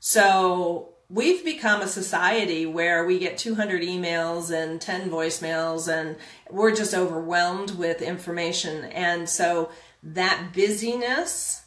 [0.00, 6.16] So we've become a society where we get 200 emails and 10 voicemails and
[6.50, 8.86] we're just overwhelmed with information.
[8.86, 9.68] And so
[10.02, 11.58] that busyness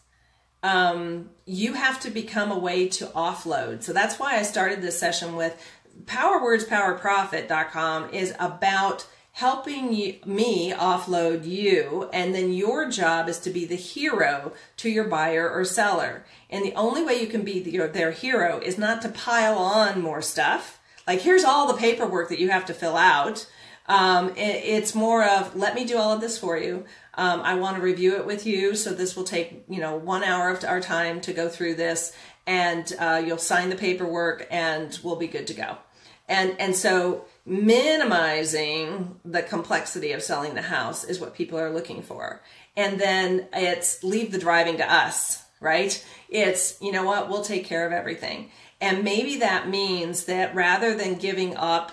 [0.63, 3.83] um, you have to become a way to offload.
[3.83, 5.63] So that's why i started this session with
[6.05, 9.89] powerwordspowerprofit.com is about helping
[10.25, 15.49] me offload you, and then your job is to be the hero to your buyer
[15.49, 16.25] or seller.
[16.49, 20.01] And the only way you can be the, their hero is not to pile on
[20.01, 20.79] more stuff.
[21.05, 23.45] Like, here's all the paperwork that you have to fill out.
[23.87, 26.85] Um, it, it's more of, let me do all of this for you.
[27.15, 28.73] Um, I want to review it with you.
[28.73, 32.15] So this will take, you know, one hour of our time to go through this
[32.47, 35.77] and uh, you'll sign the paperwork and we'll be good to go.
[36.29, 42.01] And, and so minimizing the complexity of selling the house is what people are looking
[42.01, 42.41] for.
[42.75, 46.03] And then it's leave the driving to us, right?
[46.27, 48.49] It's, you know what, we'll take care of everything.
[48.81, 51.91] And maybe that means that rather than giving up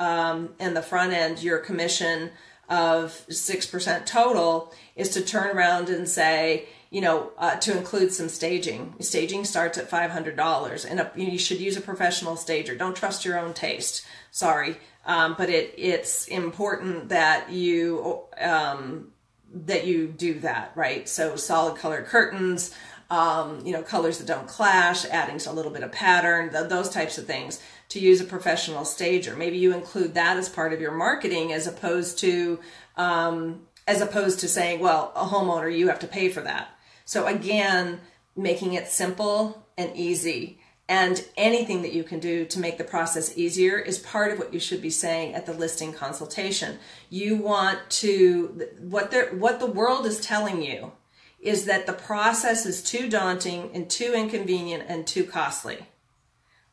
[0.00, 2.30] um, in the front end your commission
[2.68, 8.28] of 6% total, is to turn around and say, you know, uh, to include some
[8.28, 8.94] staging.
[9.00, 12.74] Staging starts at $500 and a, you should use a professional stager.
[12.74, 14.04] Don't trust your own taste.
[14.30, 14.78] Sorry.
[15.06, 19.08] Um, but it, it's important that you, um,
[19.52, 21.08] that you do that, right?
[21.08, 22.74] So solid color curtains,
[23.10, 26.90] um, you know, colors that don't clash, adding a little bit of pattern, th- those
[26.90, 29.34] types of things to use a professional stager.
[29.34, 32.60] Maybe you include that as part of your marketing as opposed to,
[32.96, 36.68] um, as opposed to saying, well, a homeowner, you have to pay for that.
[37.06, 38.00] So again,
[38.36, 40.57] making it simple and easy.
[40.88, 44.54] And anything that you can do to make the process easier is part of what
[44.54, 46.78] you should be saying at the listing consultation.
[47.10, 50.92] You want to, what, what the world is telling you
[51.40, 55.86] is that the process is too daunting and too inconvenient and too costly.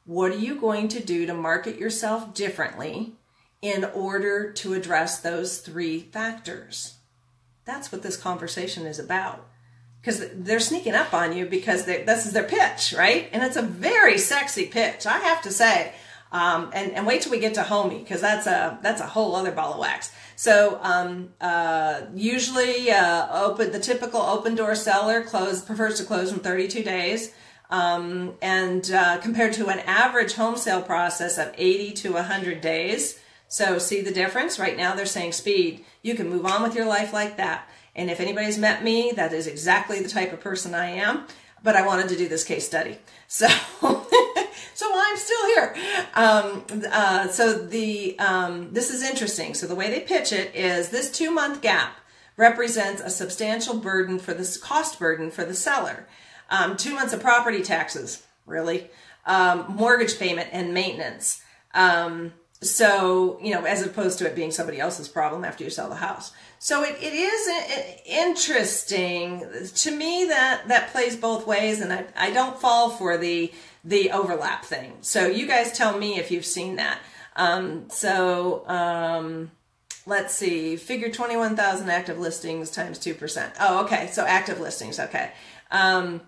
[0.05, 3.15] What are you going to do to market yourself differently
[3.65, 6.97] in order to address those three factors.
[7.65, 9.47] That's what this conversation is about.
[10.05, 13.27] Because they're sneaking up on you because this is their pitch, right?
[13.33, 15.95] And it's a very sexy pitch, I have to say.
[16.31, 19.35] Um, and, and wait till we get to homie because that's a that's a whole
[19.35, 20.11] other ball of wax.
[20.35, 26.31] So um, uh, usually, uh, open the typical open door seller close prefers to close
[26.31, 27.33] in 32 days,
[27.71, 33.19] um, and uh, compared to an average home sale process of 80 to 100 days.
[33.47, 34.59] So see the difference?
[34.59, 35.85] Right now they're saying speed.
[36.01, 37.67] You can move on with your life like that.
[37.95, 41.25] And if anybody's met me, that is exactly the type of person I am.
[41.63, 42.97] But I wanted to do this case study.
[43.27, 43.47] So
[44.75, 45.75] so I'm still here.
[46.15, 49.53] Um, uh, so the um, this is interesting.
[49.53, 51.97] So the way they pitch it is this two month gap
[52.35, 56.07] represents a substantial burden for this cost burden for the seller.
[56.49, 58.89] Um, two months of property taxes, really,
[59.25, 61.41] um, mortgage payment and maintenance.
[61.73, 65.87] Um, so you know, as opposed to it being somebody else's problem after you sell
[65.87, 66.33] the house.
[66.59, 72.31] So it, it is interesting to me that that plays both ways, and I, I
[72.31, 73.51] don't fall for the
[73.83, 74.93] the overlap thing.
[75.01, 76.99] So you guys tell me if you've seen that.
[77.35, 79.51] Um, so um,
[80.05, 83.53] let's see, figure 21,000 active listings times 2%.
[83.59, 84.07] Oh, okay.
[84.07, 84.99] So active listings.
[84.99, 85.31] Okay.
[85.71, 86.21] Um,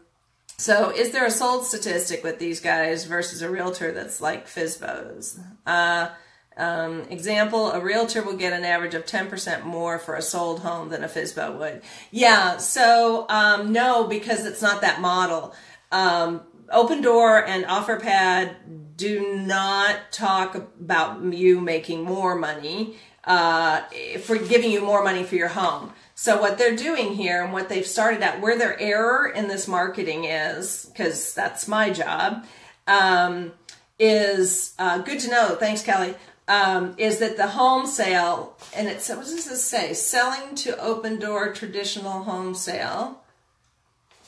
[0.57, 5.39] so is there a sold statistic with these guys versus a realtor that's like FSBOs?
[5.65, 6.09] Uh,
[6.57, 10.89] um, example, a realtor will get an average of 10% more for a sold home
[10.89, 11.81] than a FSBO would.
[12.11, 15.53] Yeah, so um, no, because it's not that model.
[15.91, 16.41] Um,
[16.73, 18.55] Opendoor and OfferPad
[18.97, 23.81] do not talk about you making more money uh,
[24.21, 25.93] for giving you more money for your home.
[26.15, 29.67] So what they're doing here and what they've started at, where their error in this
[29.67, 32.43] marketing is, because that's my job,
[32.87, 33.51] um,
[33.99, 35.55] is uh, good to know.
[35.59, 36.15] Thanks, Kelly.
[36.47, 39.93] Um, is that the home sale, and it's, what does this say?
[39.93, 43.21] Selling to Opendoor traditional home sale.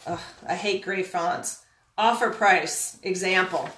[0.05, 1.63] Ugh, I hate gray fonts
[1.99, 3.69] Offer price, example.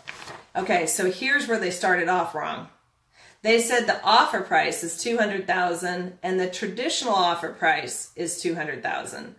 [0.56, 2.68] Okay, so here's where they started off wrong.
[3.42, 9.34] They said the offer price is 200,000 and the traditional offer price is 200,000.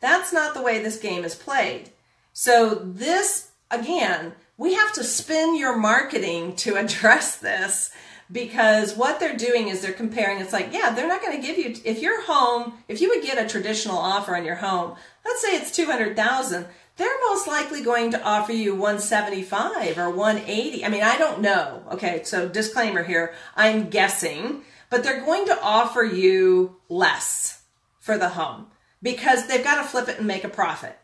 [0.00, 1.92] That's not the way this game is played.
[2.34, 7.90] So this again, we have to spin your marketing to address this
[8.30, 11.58] because what they're doing is they're comparing it's like yeah they're not going to give
[11.58, 15.42] you if your home if you would get a traditional offer on your home let's
[15.42, 20.84] say it's 200000 they're most likely going to offer you 175 or 180.
[20.84, 21.82] I mean, I don't know.
[21.92, 27.62] Okay, so disclaimer here, I'm guessing, but they're going to offer you less
[28.00, 28.68] for the home
[29.02, 30.98] because they've got to flip it and make a profit.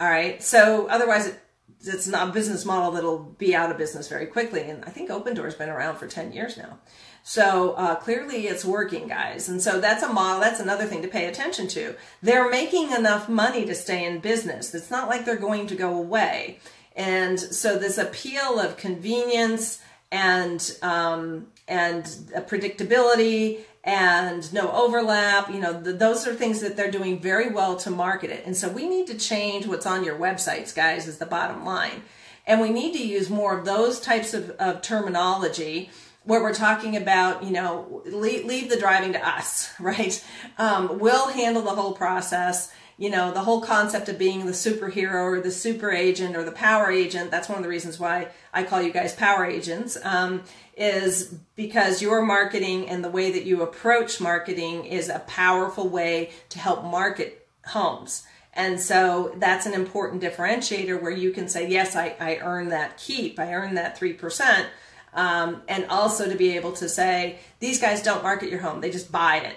[0.00, 1.40] All right, so otherwise it,
[1.84, 4.62] it's not a business model that'll be out of business very quickly.
[4.62, 6.78] And I think Opendoor's been around for 10 years now.
[7.22, 9.48] So uh, clearly it's working, guys.
[9.48, 11.94] And so that's a model, that's another thing to pay attention to.
[12.22, 14.74] They're making enough money to stay in business.
[14.74, 16.58] It's not like they're going to go away.
[16.96, 22.04] And so this appeal of convenience and um, and
[22.48, 27.90] predictability and no overlap, you know, those are things that they're doing very well to
[27.90, 28.44] market it.
[28.44, 32.02] And so we need to change what's on your websites, guys, is the bottom line.
[32.46, 35.88] And we need to use more of those types of, of terminology
[36.24, 40.22] where we're talking about, you know, leave, leave the driving to us, right?
[40.58, 42.70] Um, we'll handle the whole process.
[42.98, 46.50] You know, the whole concept of being the superhero or the super agent or the
[46.50, 50.42] power agent, that's one of the reasons why I call you guys power agents, um,
[50.76, 56.30] is because your marketing and the way that you approach marketing is a powerful way
[56.48, 58.26] to help market homes.
[58.52, 62.96] And so that's an important differentiator where you can say, yes, I, I earn that
[62.96, 64.66] keep, I earn that 3%.
[65.14, 68.90] Um, and also to be able to say, these guys don't market your home, they
[68.90, 69.54] just buy it.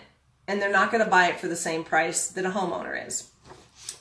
[0.47, 3.30] And they're not going to buy it for the same price that a homeowner is.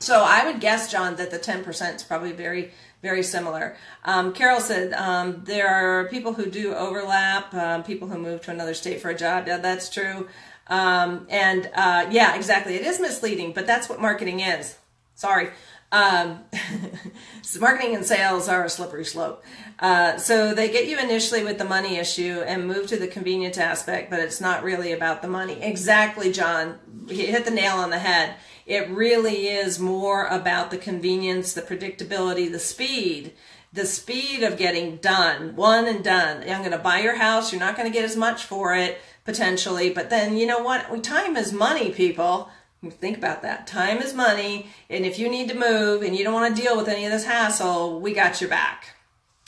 [0.01, 2.71] So I would guess, John, that the 10% is probably very,
[3.03, 3.77] very similar.
[4.03, 8.51] Um, Carol said um, there are people who do overlap, um, people who move to
[8.51, 9.47] another state for a job.
[9.47, 10.27] Yeah, that's true.
[10.67, 12.75] Um, and uh, yeah, exactly.
[12.75, 14.75] It is misleading, but that's what marketing is.
[15.13, 15.49] Sorry.
[15.91, 16.45] Um,
[17.43, 19.43] so marketing and sales are a slippery slope.
[19.77, 23.59] Uh, so they get you initially with the money issue and move to the convenience
[23.59, 25.61] aspect, but it's not really about the money.
[25.61, 26.79] Exactly, John.
[27.07, 28.35] You hit the nail on the head.
[28.71, 33.33] It really is more about the convenience, the predictability, the speed,
[33.73, 36.37] the speed of getting done, one and done.
[36.49, 37.51] I'm going to buy your house.
[37.51, 41.03] You're not going to get as much for it potentially, but then you know what?
[41.03, 42.49] Time is money, people.
[42.91, 43.67] Think about that.
[43.67, 46.77] Time is money, and if you need to move and you don't want to deal
[46.77, 48.95] with any of this hassle, we got your back.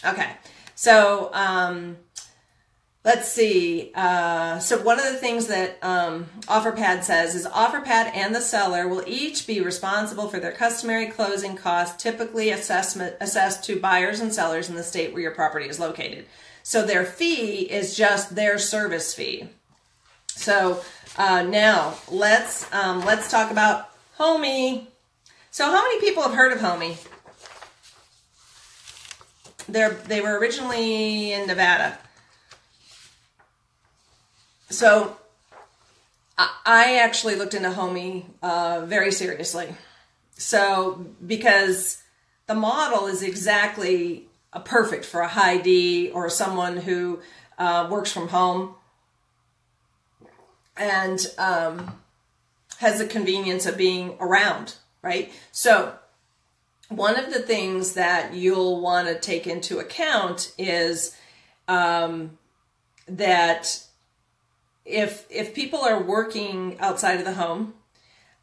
[0.06, 0.32] Okay,
[0.76, 1.96] so um,
[3.04, 3.92] let's see.
[3.96, 8.88] Uh, so one of the things that um, OfferPad says is OfferPad and the seller
[8.88, 14.34] will each be responsible for their customary closing costs, typically assessment assessed to buyers and
[14.34, 16.26] sellers in the state where your property is located.
[16.64, 19.50] So their fee is just their service fee.
[20.28, 20.82] So
[21.18, 24.88] uh, now let's um, let's talk about Homie.
[25.52, 26.98] So how many people have heard of Homie?
[29.68, 32.00] They're they were originally in Nevada.
[34.74, 35.16] So
[36.38, 39.76] I actually looked into Homie uh, very seriously.
[40.36, 42.02] So because
[42.48, 47.20] the model is exactly a perfect for a high D or someone who
[47.60, 48.74] uh, works from home
[50.76, 52.00] and um,
[52.80, 55.32] has the convenience of being around, right?
[55.52, 55.94] So
[56.90, 61.16] one of the things that you'll want to take into account is
[61.68, 62.40] um,
[63.08, 63.84] that
[64.86, 67.74] if if people are working outside of the home,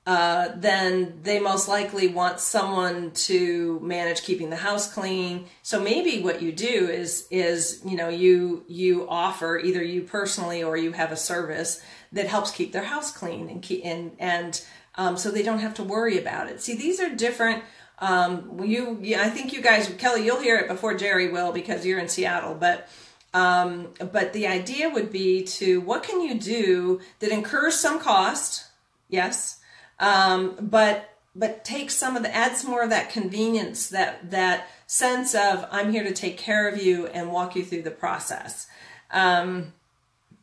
[0.07, 5.47] uh, then they most likely want someone to manage keeping the house clean.
[5.63, 10.63] So maybe what you do is is you know you you offer either you personally
[10.63, 11.83] or you have a service
[12.13, 14.65] that helps keep their house clean and keep and and
[14.97, 16.61] um, so they don't have to worry about it.
[16.61, 17.63] See, these are different.
[18.01, 21.85] Um, you, yeah, I think you guys, Kelly, you'll hear it before Jerry will because
[21.85, 22.89] you're in Seattle, but
[23.33, 28.65] um, but the idea would be to what can you do that incurs some cost,
[29.09, 29.61] yes,
[29.99, 31.07] um, but
[31.37, 35.65] but take some of the add some more of that convenience, that that sense of
[35.71, 38.67] I'm here to take care of you and walk you through the process.
[39.13, 39.73] Um,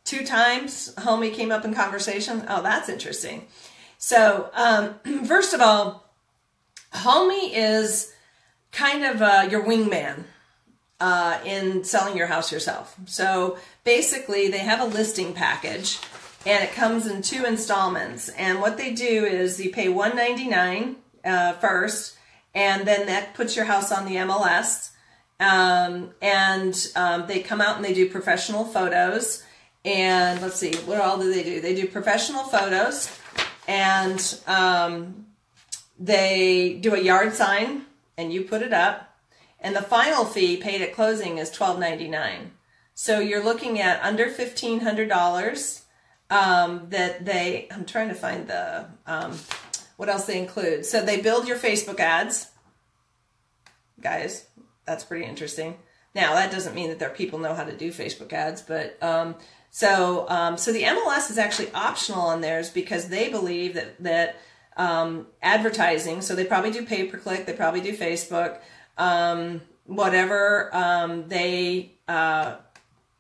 [0.06, 2.46] two times, homie came up in conversation.
[2.48, 3.48] Oh, that's interesting.
[3.98, 6.06] So um, first of all,
[6.94, 8.14] homie is
[8.72, 10.24] kind of uh, your wingman
[11.00, 12.96] uh, in selling your house yourself.
[13.06, 16.00] So basically, they have a listing package,
[16.46, 18.30] and it comes in two installments.
[18.30, 22.18] And what they do is you pay one ninety nine uh, first,
[22.56, 24.92] and then that puts your house on the MLS.
[25.40, 29.44] Um, and um, they come out and they do professional photos.
[29.86, 31.62] And let's see, what all do they do?
[31.62, 33.16] They do professional photos,
[33.68, 35.28] and um,
[36.00, 37.86] they do a yard sign,
[38.18, 39.07] and you put it up
[39.60, 42.52] and the final fee paid at closing is twelve ninety nine.
[42.94, 45.84] So you're looking at under fifteen hundred dollars.
[46.30, 49.38] Um, that they, I'm trying to find the um,
[49.96, 50.86] what else they include.
[50.86, 52.52] So they build your Facebook ads,
[54.02, 54.46] guys.
[54.86, 55.78] That's pretty interesting.
[56.14, 59.36] Now that doesn't mean that their people know how to do Facebook ads, but um,
[59.70, 64.38] so um, so the MLS is actually optional on theirs because they believe that that
[64.78, 66.22] um, advertising.
[66.22, 67.46] So they probably do pay per click.
[67.46, 68.60] They probably do Facebook
[68.98, 72.56] um, whatever um, they uh,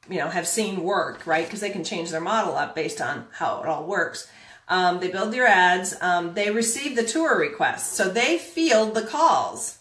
[0.09, 1.45] you know have seen work, right?
[1.45, 4.29] Because they can change their model up based on how it all works.
[4.69, 5.95] Um, they build your ads.
[6.01, 9.79] Um, they receive the tour requests, so they field the calls.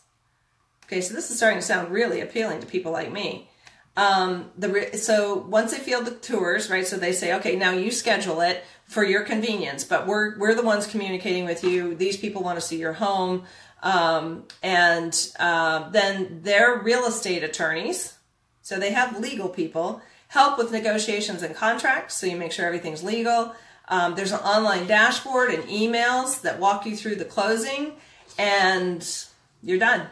[0.85, 3.49] Okay, so this is starting to sound really appealing to people like me.
[3.97, 6.87] Um, the so once they field the tours, right?
[6.87, 10.63] So they say, okay, now you schedule it for your convenience, but we're we're the
[10.63, 11.95] ones communicating with you.
[11.95, 13.45] These people want to see your home.
[13.83, 18.15] Um, and uh, then their real estate attorneys,
[18.63, 23.05] so they have legal people, help with negotiations and contracts, so you make sure everything's
[23.05, 23.55] legal.
[23.89, 27.93] Um, there's an online dashboard and emails that walk you through the closing,
[28.39, 29.07] and
[29.63, 30.09] you're done.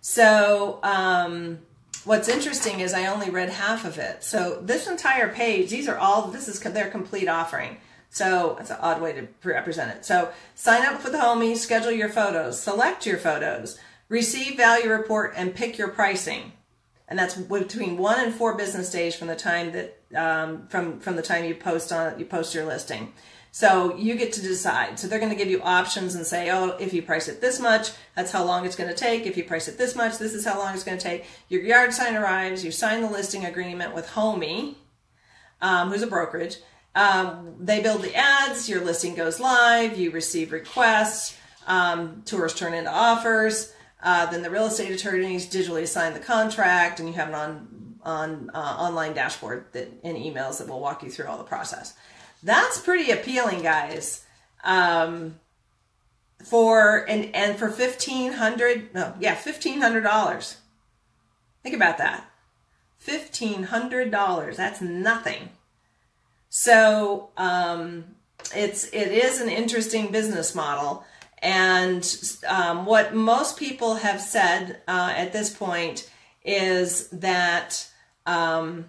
[0.00, 1.60] So, um,
[2.04, 4.22] what's interesting is I only read half of it.
[4.22, 7.78] So, this entire page, these are all, this is their complete offering.
[8.12, 10.04] So that's an odd way to represent it.
[10.04, 13.78] So sign up for the homies, schedule your photos, select your photos,
[14.10, 16.52] receive value report, and pick your pricing.
[17.08, 21.16] And that's between one and four business days from the time that um, from from
[21.16, 23.14] the time you post on you post your listing.
[23.54, 24.98] So you get to decide.
[24.98, 27.60] So they're going to give you options and say, oh, if you price it this
[27.60, 29.26] much, that's how long it's going to take.
[29.26, 31.26] If you price it this much, this is how long it's going to take.
[31.48, 32.64] Your yard sign arrives.
[32.64, 34.76] You sign the listing agreement with Homie,
[35.60, 36.56] um, who's a brokerage
[36.94, 41.36] um, they build the ads, your listing goes live, you receive requests,
[41.66, 43.72] um, tours turn into offers.
[44.02, 47.68] Uh, then the real estate attorneys digitally sign the contract, and you have an on
[48.04, 51.94] on uh, online dashboard that and emails that will walk you through all the process.
[52.42, 54.24] That's pretty appealing, guys.
[54.64, 55.36] Um,
[56.42, 60.56] for and and for fifteen hundred no yeah fifteen hundred dollars.
[61.62, 62.28] Think about that.
[62.98, 64.56] Fifteen hundred dollars.
[64.56, 65.50] That's nothing.
[66.48, 68.16] So um,
[68.54, 71.04] it's it is an interesting business model,
[71.38, 72.04] and
[72.46, 76.10] um, what most people have said uh, at this point
[76.44, 77.88] is that
[78.26, 78.86] um,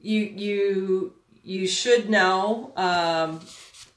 [0.00, 1.14] you you
[1.44, 3.40] you should know um,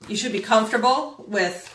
[0.07, 1.73] you should be comfortable with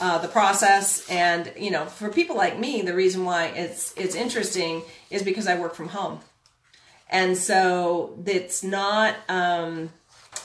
[0.00, 1.08] uh, the process.
[1.08, 5.46] And you know for people like me the reason why it's it's interesting is because
[5.46, 6.20] i work from home.
[7.08, 9.90] And so it's not um,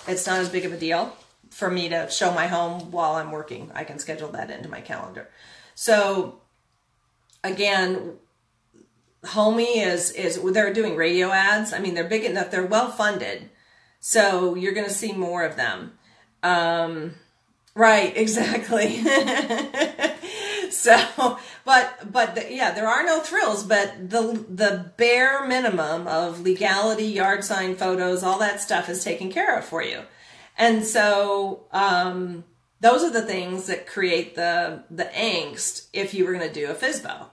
[0.07, 1.15] it's not as big of a deal
[1.49, 3.71] for me to show my home while i'm working.
[3.73, 5.29] I can schedule that into my calendar.
[5.73, 6.39] So
[7.43, 8.13] again
[9.23, 11.73] Homie is is they're doing radio ads.
[11.73, 13.49] I mean they're big enough they're well funded
[13.99, 15.93] so you're going to see more of them.
[16.43, 17.15] Um,
[17.75, 19.03] right exactly.
[20.69, 26.41] So but but the, yeah there are no thrills but the the bare minimum of
[26.41, 30.01] legality yard sign photos all that stuff is taken care of for you.
[30.57, 32.43] And so um,
[32.79, 36.69] those are the things that create the the angst if you were going to do
[36.69, 37.27] a FSBO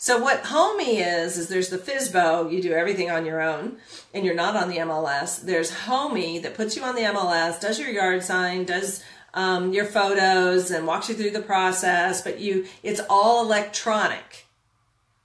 [0.00, 3.78] so what Homie is is there's the FSBO, you do everything on your own,
[4.14, 5.44] and you're not on the MLS.
[5.44, 9.02] There's Homie that puts you on the MLS, does your yard sign, does
[9.34, 12.22] um, your photos, and walks you through the process.
[12.22, 14.46] But you, it's all electronic,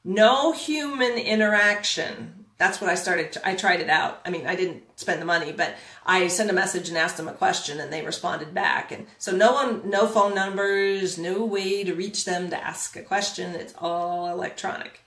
[0.03, 3.37] no human interaction that's what I started.
[3.43, 4.21] I tried it out.
[4.25, 5.75] I mean, I didn't spend the money, but
[6.05, 8.91] I sent a message and asked them a question, and they responded back.
[8.91, 13.01] And so, no one, no phone numbers, no way to reach them to ask a
[13.01, 13.55] question.
[13.55, 15.01] It's all electronic.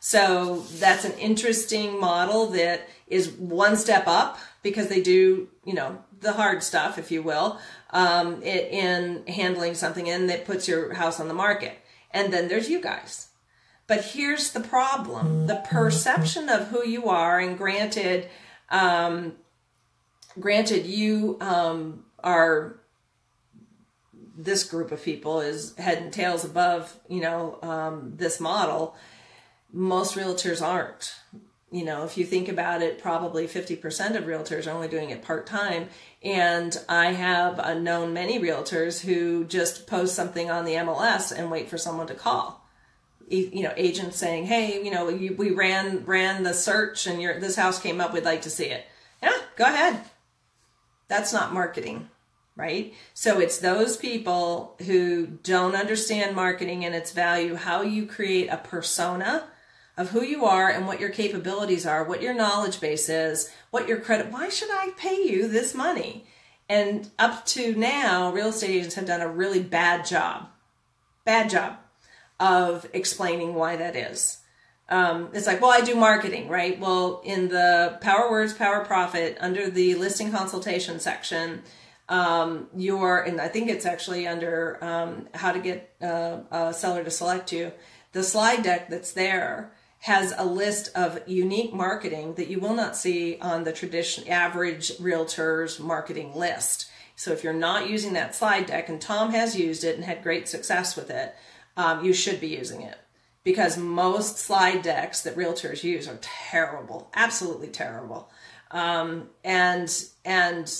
[0.00, 5.98] So that's an interesting model that is one step up because they do, you know,
[6.20, 7.58] the hard stuff, if you will,
[7.90, 11.78] um, in handling something in that puts your house on the market.
[12.10, 13.27] And then there's you guys
[13.88, 18.28] but here's the problem the perception of who you are, and granted,
[18.68, 19.32] um,
[20.38, 22.78] granted, you um, are
[24.36, 28.94] this group of people is head and tails above, you know, um, this model.
[29.72, 31.16] Most realtors aren't.
[31.70, 35.22] You know, if you think about it, probably 50% of realtors are only doing it
[35.22, 35.88] part time.
[36.22, 41.50] And I have uh, known many realtors who just post something on the MLS and
[41.50, 42.57] wait for someone to call
[43.30, 47.56] you know agents saying hey you know we ran ran the search and your this
[47.56, 48.86] house came up we'd like to see it.
[49.22, 50.00] Yeah go ahead.
[51.08, 52.08] That's not marketing
[52.58, 52.92] right?
[53.14, 58.56] So it's those people who don't understand marketing and its value how you create a
[58.56, 59.44] persona
[59.96, 63.88] of who you are and what your capabilities are what your knowledge base is what
[63.88, 66.26] your credit why should i pay you this money?
[66.68, 70.48] And up to now real estate agents have done a really bad job.
[71.24, 71.78] Bad job
[72.40, 74.38] of explaining why that is.
[74.88, 76.78] Um, it's like, well, I do marketing, right?
[76.80, 81.62] Well, in the Power Words, Power Profit, under the listing consultation section,
[82.08, 87.04] um, your, and I think it's actually under um, how to get uh, a seller
[87.04, 87.72] to select you,
[88.12, 92.96] the slide deck that's there has a list of unique marketing that you will not
[92.96, 96.88] see on the tradition average realtor's marketing list.
[97.16, 100.22] So if you're not using that slide deck, and Tom has used it and had
[100.22, 101.34] great success with it,
[101.78, 102.98] um, you should be using it
[103.44, 108.28] because most slide decks that realtors use are terrible, absolutely terrible.
[108.70, 109.90] Um, and
[110.24, 110.70] and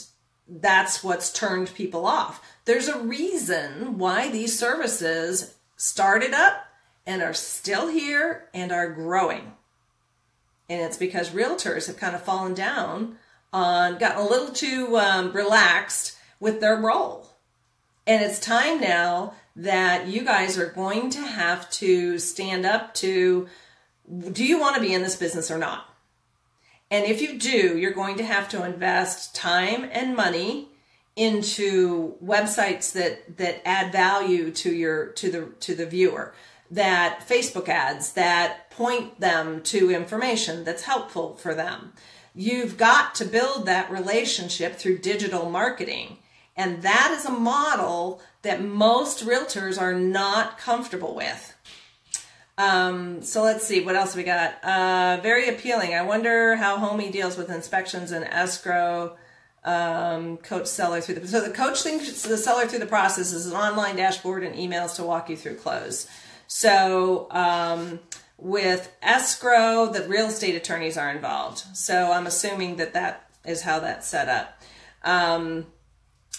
[0.47, 2.43] that's what's turned people off.
[2.65, 6.67] There's a reason why these services started up
[7.07, 9.53] and are still here and are growing.
[10.69, 13.17] And it's because realtors have kind of fallen down
[13.53, 17.27] on, gotten a little too um, relaxed with their role.
[18.07, 23.49] And it's time now that you guys are going to have to stand up to
[24.33, 25.85] do you want to be in this business or not?
[26.91, 30.69] And if you do, you're going to have to invest time and money
[31.17, 36.33] into websites that that add value to your to the to the viewer
[36.71, 41.93] that Facebook ads that point them to information that's helpful for them.
[42.35, 46.19] You've got to build that relationship through digital marketing.
[46.59, 51.55] And that is a model that most realtors are not comfortable with.
[52.59, 54.63] Um, so let's see, what else we got?
[54.65, 55.95] Uh, very appealing.
[55.95, 59.17] I wonder how Homie deals with inspections and escrow.
[59.65, 63.55] Um, coach seller through the so the coach the seller through the process is an
[63.55, 66.09] online dashboard and emails to walk you through close.
[66.47, 68.01] So um,
[68.39, 71.59] with escrow, the real estate attorneys are involved.
[71.77, 74.63] So I'm assuming that that is how that's set up.
[75.05, 75.67] Um,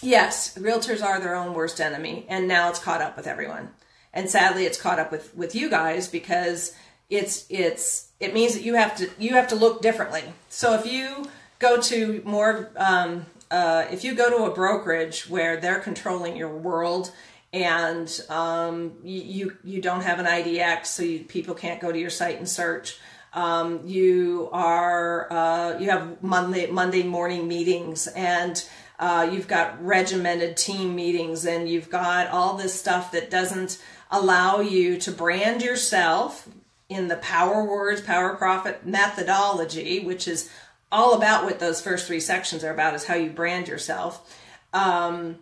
[0.02, 3.70] yes, realtors are their own worst enemy, and now it's caught up with everyone.
[4.14, 6.74] And sadly, it's caught up with with you guys because
[7.10, 10.24] it's it's it means that you have to you have to look differently.
[10.50, 11.30] So if you
[11.60, 16.56] go to more um, uh, if you go to a brokerage where they're controlling your
[16.56, 17.12] world
[17.52, 22.12] and um, you, you, don't have an IDX, so you, people can't go to your
[22.12, 23.00] site and search.
[23.34, 28.64] Um, you are uh, you have Monday Monday morning meetings and
[29.00, 33.82] uh, you've got regimented team meetings and you've got all this stuff that doesn't
[34.12, 36.47] allow you to brand yourself
[36.89, 40.50] in the power words, power profit methodology, which is
[40.91, 44.38] all about what those first three sections are about is how you brand yourself.
[44.74, 45.39] Um,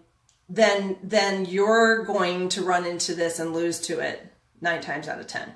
[0.50, 4.32] then then you're going to run into this and lose to it
[4.62, 5.54] nine times out of ten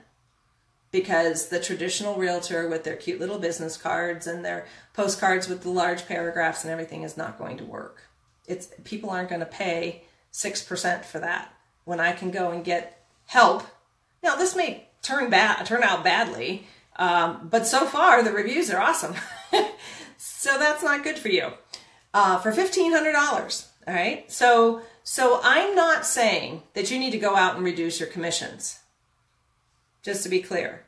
[0.91, 5.69] because the traditional realtor with their cute little business cards and their postcards with the
[5.69, 8.03] large paragraphs and everything is not going to work
[8.47, 11.53] it's people aren't going to pay 6% for that
[11.85, 13.63] when i can go and get help
[14.23, 16.67] now this may turn bad turn out badly
[16.97, 19.15] um, but so far the reviews are awesome
[20.17, 21.51] so that's not good for you
[22.13, 24.31] uh, for $1500 all right.
[24.31, 28.79] So, so I'm not saying that you need to go out and reduce your commissions.
[30.04, 30.84] Just to be clear,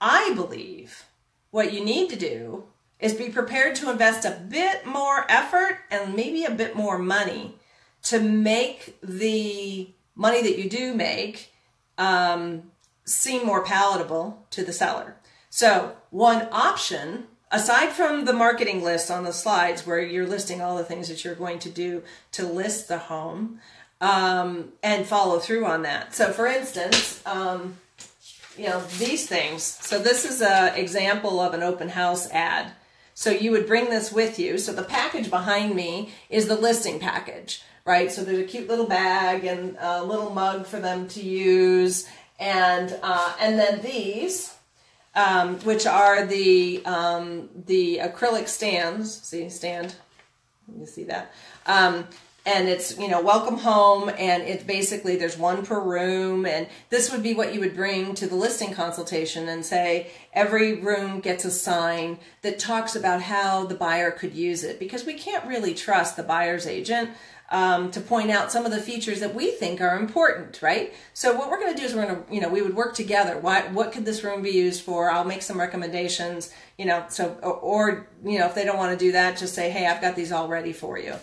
[0.00, 1.06] I believe
[1.50, 2.64] what you need to do
[3.00, 7.56] is be prepared to invest a bit more effort and maybe a bit more money
[8.04, 11.52] to make the money that you do make
[11.98, 12.70] um,
[13.04, 15.16] seem more palatable to the seller.
[15.50, 20.76] So, one option aside from the marketing list on the slides where you're listing all
[20.76, 22.02] the things that you're going to do
[22.32, 23.60] to list the home
[24.00, 26.14] um, and follow through on that.
[26.14, 27.76] So, for instance, um,
[28.56, 29.62] you know, these things.
[29.62, 32.72] So, this is an example of an open house ad.
[33.14, 34.58] So, you would bring this with you.
[34.58, 38.10] So, the package behind me is the listing package, right?
[38.10, 42.08] So, there's a cute little bag and a little mug for them to use.
[42.38, 44.54] And, uh, and then these
[45.14, 49.22] um, which are the um, the acrylic stands.
[49.22, 49.94] See, stand.
[50.78, 51.32] You see that.
[51.66, 52.06] Um,
[52.46, 57.10] and it's you know welcome home and it's basically there's one per room and this
[57.10, 61.44] would be what you would bring to the listing consultation and say every room gets
[61.44, 65.74] a sign that talks about how the buyer could use it because we can't really
[65.74, 67.10] trust the buyer's agent
[67.50, 70.94] um, to point out some of the features that we think are important, right?
[71.12, 72.94] So what we're going to do is we're going to, you know, we would work
[72.94, 73.38] together.
[73.38, 75.10] What what could this room be used for?
[75.10, 77.04] I'll make some recommendations, you know.
[77.10, 79.86] So or, or you know, if they don't want to do that, just say, hey,
[79.86, 81.14] I've got these all ready for you.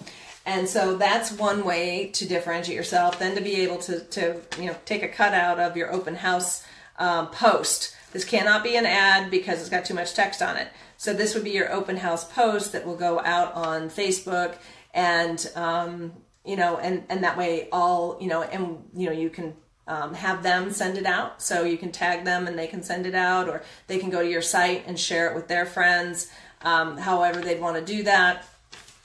[0.46, 3.20] And so that's one way to differentiate yourself.
[3.20, 6.66] Then to be able to to you know take a cutout of your open house
[6.98, 7.96] um, post.
[8.12, 10.68] This cannot be an ad because it's got too much text on it.
[10.98, 14.56] So this would be your open house post that will go out on Facebook
[14.94, 16.14] and um,
[16.46, 19.54] you know, and and that way all you know, and you know, you can
[19.88, 21.42] um, have them send it out.
[21.42, 24.22] So you can tag them and they can send it out, or they can go
[24.22, 26.30] to your site and share it with their friends.
[26.62, 28.46] Um, however, they'd want to do that.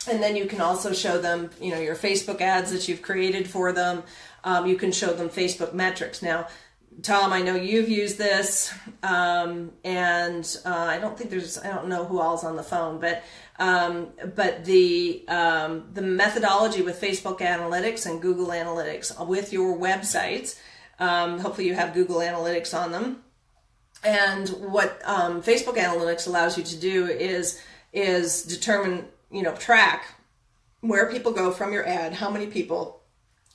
[0.09, 3.49] And then you can also show them, you know, your Facebook ads that you've created
[3.49, 4.03] for them.
[4.45, 6.23] Um, you can show them Facebook metrics.
[6.23, 6.47] Now,
[7.03, 11.89] Tom, I know you've used this, um, and uh, I don't think there's, I don't
[11.89, 13.23] know who all's on the phone, but
[13.59, 20.59] um, but the um, the methodology with Facebook Analytics and Google Analytics with your websites.
[20.99, 23.23] Um, hopefully, you have Google Analytics on them.
[24.03, 27.61] And what um, Facebook Analytics allows you to do is
[27.93, 29.07] is determine,
[29.37, 30.15] you know, track
[30.81, 33.03] where people go from your ad, how many people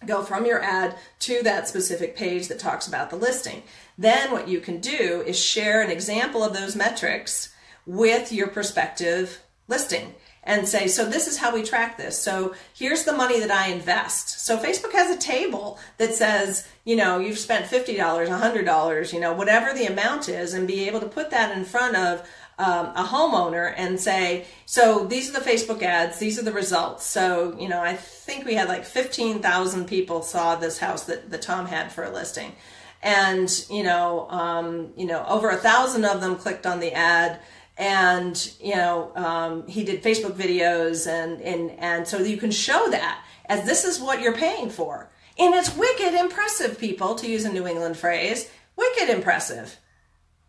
[0.06, 3.64] go from your ad to that specific page that talks about the listing.
[3.98, 7.54] Then what you can do is share an example of those metrics
[7.86, 12.18] with your prospective listing and say, so this is how we track this.
[12.18, 14.44] So here's the money that I invest.
[14.44, 19.34] So Facebook has a table that says, you know, you've spent $50, $100, you know,
[19.34, 22.28] whatever the amount is, and be able to put that in front of
[22.62, 27.06] um, a homeowner and say, so these are the Facebook ads, these are the results.
[27.06, 31.42] So, you know, I think we had like 15,000 people saw this house that, that
[31.42, 32.54] Tom had for a listing.
[33.02, 37.40] And, you know, um, you know, over a thousand of them clicked on the ad
[37.78, 42.90] and you know um, he did facebook videos and and and so you can show
[42.92, 45.10] that as this is what you're paying for
[45.40, 49.80] and it's wicked impressive people to use a new england phrase wicked impressive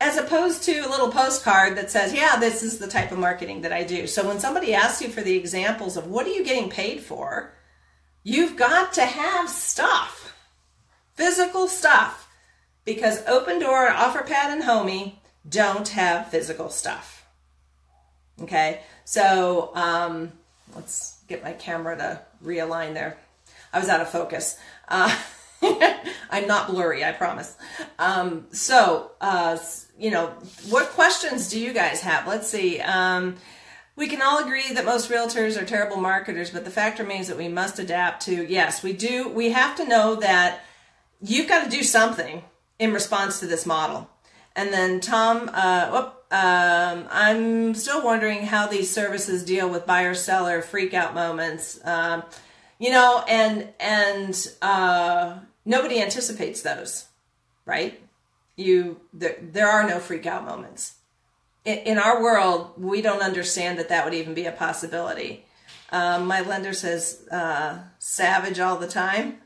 [0.02, 3.62] as opposed to a little postcard that says yeah this is the type of marketing
[3.62, 6.44] that i do so when somebody asks you for the examples of what are you
[6.44, 7.54] getting paid for
[8.22, 10.34] you've got to have stuff
[11.14, 12.28] physical stuff
[12.84, 15.14] because Open Opendoor offerpad and Homie
[15.48, 17.22] don't have physical stuff
[18.40, 20.32] Okay, so um,
[20.74, 23.16] let's get my camera to realign there.
[23.72, 24.58] I was out of focus.
[24.88, 25.16] Uh,
[26.30, 27.56] I'm not blurry, I promise.
[27.98, 29.58] Um, so, uh,
[30.02, 30.34] you know,
[30.68, 32.26] what questions do you guys have?
[32.26, 32.80] Let's see.
[32.80, 33.36] Um,
[33.94, 37.38] we can all agree that most realtors are terrible marketers, but the fact remains that
[37.38, 39.28] we must adapt to, yes, we do.
[39.28, 40.64] We have to know that
[41.20, 42.42] you've got to do something
[42.80, 44.10] in response to this model.
[44.56, 50.14] And then Tom, uh, whoop, um, I'm still wondering how these services deal with buyer
[50.14, 51.78] seller freak out moments.
[51.84, 52.24] Um,
[52.80, 57.06] you know, and and uh, nobody anticipates those,
[57.66, 58.00] right?
[58.56, 60.96] You there, there are no freak out moments.
[61.64, 65.44] In, in our world, we don't understand that that would even be a possibility.
[65.90, 69.38] Um, my lender says uh, savage all the time.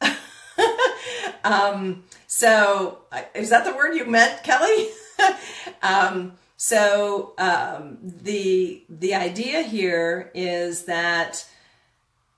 [1.44, 3.02] um, so,
[3.34, 4.88] is that the word you meant, Kelly?
[5.82, 11.44] um, so um, the the idea here is that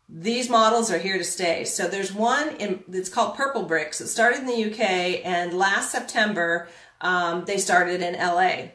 [0.08, 1.64] these models are here to stay.
[1.64, 4.00] So there's one in, it's called Purplebricks.
[4.00, 6.68] It started in the UK, and last September
[7.00, 8.70] um, they started in LA.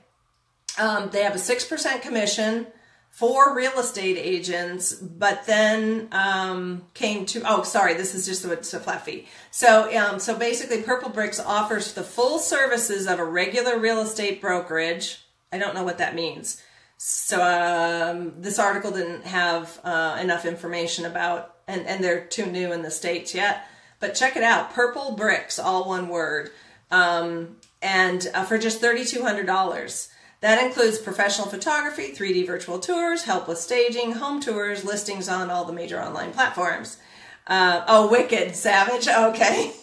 [0.77, 2.67] Um, they have a six percent commission
[3.11, 8.51] for real estate agents, but then um, came to oh sorry, this is just a,
[8.51, 9.27] it's a flat fee.
[9.51, 15.25] So um, so basically, Purplebricks offers the full services of a regular real estate brokerage.
[15.51, 16.61] I don't know what that means.
[17.01, 22.73] So um, this article didn't have uh, enough information about, and and they're too new
[22.73, 23.65] in the states yet.
[24.01, 26.51] But check it out, Purplebricks, all one word,
[26.91, 30.09] um, and uh, for just thirty two hundred dollars.
[30.41, 35.65] That includes professional photography, 3D virtual tours, help with staging, home tours, listings on all
[35.65, 36.97] the major online platforms.
[37.45, 39.07] Uh, oh, wicked, savage.
[39.09, 39.73] Okay.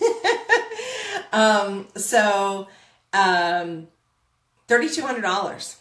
[1.33, 2.69] um, so,
[3.13, 3.89] um,
[4.69, 5.77] $3,200.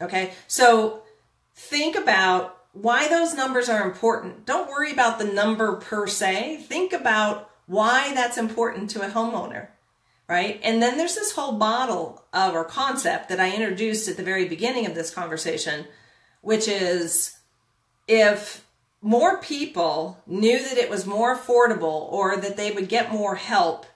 [0.00, 0.32] Okay.
[0.46, 1.02] So
[1.54, 4.46] think about why those numbers are important.
[4.46, 6.64] Don't worry about the number per se.
[6.68, 9.68] Think about why that's important to a homeowner
[10.30, 10.60] right?
[10.62, 14.46] And then there's this whole model of or concept that I introduced at the very
[14.46, 15.86] beginning of this conversation,
[16.40, 17.36] which is
[18.06, 18.64] if
[19.02, 23.86] more people knew that it was more affordable or that they would get more help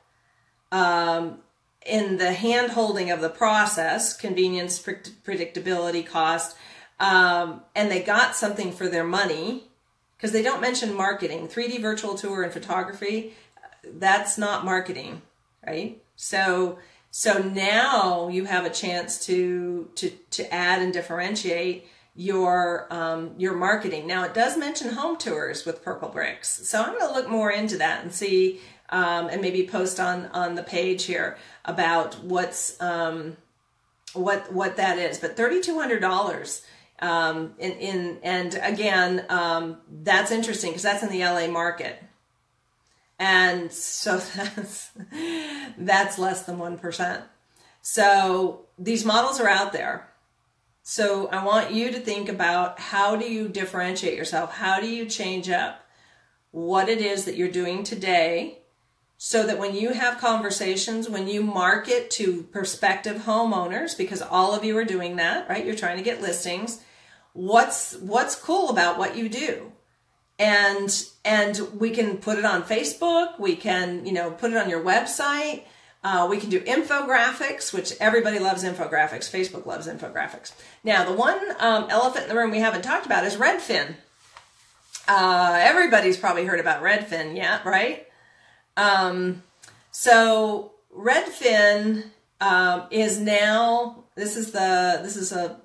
[0.72, 1.38] um,
[1.84, 6.56] in the hand holding of the process, convenience, predictability, cost,
[7.00, 9.64] um, and they got something for their money,
[10.16, 11.48] because they don't mention marketing.
[11.48, 13.34] 3D virtual tour and photography,
[13.84, 15.20] that's not marketing,
[15.66, 16.00] right?
[16.16, 16.78] So
[17.10, 23.54] so now you have a chance to to to add and differentiate your um, your
[23.54, 24.06] marketing.
[24.06, 27.76] Now it does mention home tours with Purplebricks, so I'm going to look more into
[27.78, 28.60] that and see
[28.90, 33.36] um, and maybe post on on the page here about what's um,
[34.12, 35.18] what what that is.
[35.18, 36.64] But thirty two hundred dollars.
[37.00, 42.00] Um, in, in and again, um, that's interesting because that's in the LA market.
[43.18, 44.90] And so that's,
[45.78, 47.22] that's less than 1%.
[47.80, 50.08] So these models are out there.
[50.82, 54.54] So I want you to think about how do you differentiate yourself?
[54.54, 55.80] How do you change up
[56.50, 58.58] what it is that you're doing today
[59.26, 64.64] so that when you have conversations, when you market to prospective homeowners, because all of
[64.64, 65.64] you are doing that, right?
[65.64, 66.82] You're trying to get listings.
[67.32, 69.72] What's what's cool about what you do?
[70.38, 73.38] and and we can put it on Facebook.
[73.40, 75.62] We can you know put it on your website.
[76.02, 79.30] Uh, we can do infographics, which everybody loves infographics.
[79.30, 80.52] Facebook loves infographics.
[80.82, 83.94] Now, the one um, elephant in the room we haven't talked about is Redfin.
[85.08, 88.06] Uh, everybody's probably heard about Redfin, yeah, right?
[88.76, 89.42] Um,
[89.90, 92.04] so Redfin
[92.40, 94.04] um, is now.
[94.16, 95.60] This is the this is a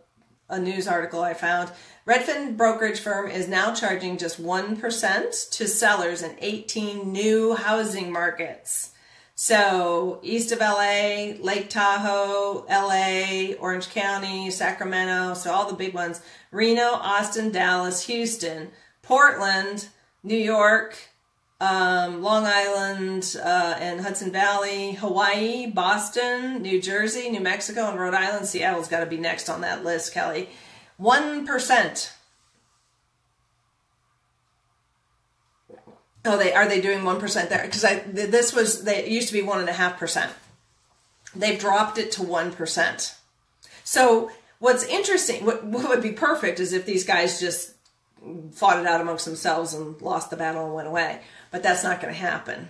[0.49, 1.71] a news article I found.
[2.07, 8.91] Redfin brokerage firm is now charging just 1% to sellers in 18 new housing markets.
[9.35, 16.21] So, east of LA, Lake Tahoe, LA, Orange County, Sacramento, so all the big ones,
[16.51, 19.87] Reno, Austin, Dallas, Houston, Portland,
[20.23, 20.97] New York,
[21.61, 28.13] um, Long Island uh, and Hudson Valley, Hawaii, Boston, New Jersey, New Mexico, and Rhode
[28.13, 28.45] Island.
[28.45, 30.49] Seattle's got to be next on that list, Kelly.
[30.99, 32.11] 1%.
[36.25, 37.63] Oh, they are they doing 1% there?
[37.63, 40.29] Because I this was, they used to be 1.5%.
[41.35, 43.15] They've dropped it to 1%.
[43.83, 47.73] So what's interesting, what, what would be perfect is if these guys just
[48.51, 51.21] fought it out amongst themselves and lost the battle and went away.
[51.51, 52.69] But that's not going to happen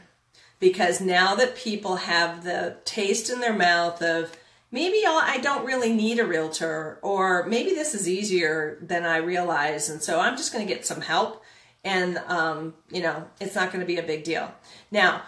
[0.60, 4.36] because now that people have the taste in their mouth of
[4.72, 9.90] maybe I don't really need a realtor or maybe this is easier than I realize.
[9.90, 11.44] And so I'm just going to get some help
[11.84, 14.54] and, um, you know, it's not going to be a big deal.
[14.92, 15.24] Now,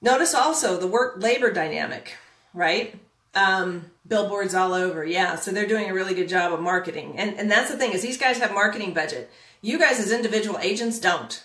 [0.00, 2.16] notice also the work labor dynamic,
[2.54, 2.98] right?
[3.34, 5.04] Um, billboards all over.
[5.04, 5.36] Yeah.
[5.36, 7.14] So they're doing a really good job of marketing.
[7.16, 9.30] And, and that's the thing is these guys have marketing budget.
[9.60, 11.44] You guys as individual agents don't.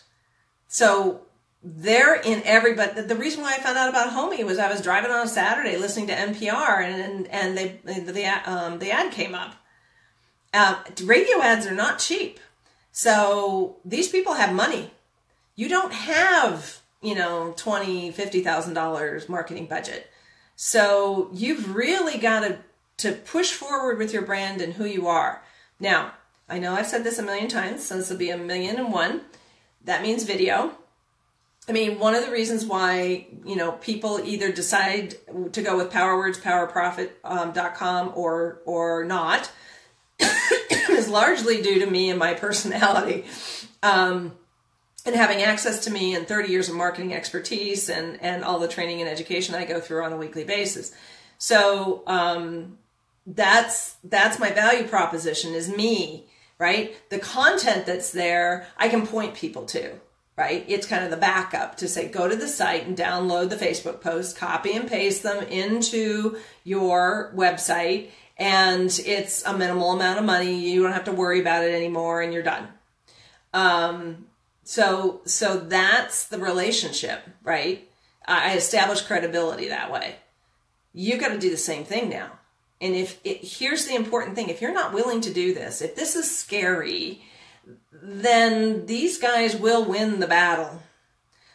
[0.68, 1.25] So
[1.68, 4.82] they're in every but the reason why I found out about Homie was I was
[4.82, 9.34] driving on a Saturday listening to NPR and and they the um, the ad came
[9.34, 9.56] up.
[10.54, 12.40] Uh, radio ads are not cheap,
[12.92, 14.92] so these people have money.
[15.56, 20.08] You don't have you know twenty fifty thousand dollars marketing budget,
[20.56, 22.60] so you've really got to
[22.98, 25.42] to push forward with your brand and who you are.
[25.80, 26.12] Now
[26.48, 28.94] I know I've said this a million times, so this will be a million and
[28.94, 29.22] one.
[29.84, 30.78] That means video
[31.68, 35.16] I mean, one of the reasons why, you know, people either decide
[35.52, 39.52] to go with PowerWords, PowerProfit.com um, or, or not
[40.90, 43.26] is largely due to me and my personality.
[43.82, 44.34] Um,
[45.08, 48.68] and having access to me and 30 years of marketing expertise and, and all the
[48.68, 50.92] training and education I go through on a weekly basis.
[51.38, 52.78] So, um,
[53.28, 56.26] that's, that's my value proposition is me,
[56.60, 56.96] right?
[57.10, 60.00] The content that's there, I can point people to
[60.38, 60.66] right?
[60.68, 64.02] It's kind of the backup to say go to the site and download the Facebook
[64.02, 70.70] post, copy and paste them into your website, and it's a minimal amount of money.
[70.70, 72.68] You don't have to worry about it anymore, and you're done.
[73.54, 74.26] Um,
[74.64, 77.88] so so that's the relationship, right?
[78.28, 80.16] I establish credibility that way.
[80.94, 82.32] You got to do the same thing now.
[82.82, 85.96] And if it, here's the important thing, if you're not willing to do this, if
[85.96, 87.24] this is scary,
[87.92, 90.82] then these guys will win the battle.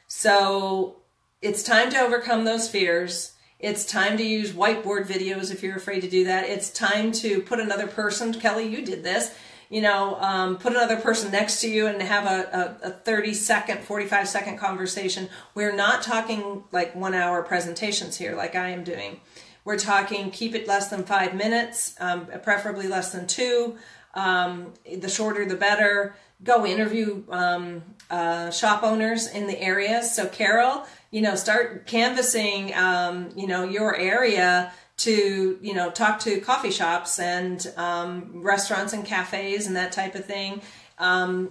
[0.06, 0.96] So
[1.40, 3.32] it's time to overcome those fears.
[3.58, 6.48] It's time to use whiteboard videos if you're afraid to do that.
[6.48, 9.34] It's time to put another person, Kelly, you did this,
[9.68, 13.34] you know, um, put another person next to you and have a, a, a 30
[13.34, 15.28] second, 45 second conversation.
[15.54, 19.20] We're not talking like one hour presentations here like I am doing.
[19.64, 23.76] We're talking keep it less than five minutes, um, preferably less than two.
[24.14, 26.14] Um, the shorter, the better.
[26.42, 30.02] Go interview um, uh, shop owners in the area.
[30.02, 36.20] So, Carol, you know, start canvassing, um, you know, your area to, you know, talk
[36.20, 40.60] to coffee shops and um, restaurants and cafes and that type of thing.
[40.98, 41.50] Um,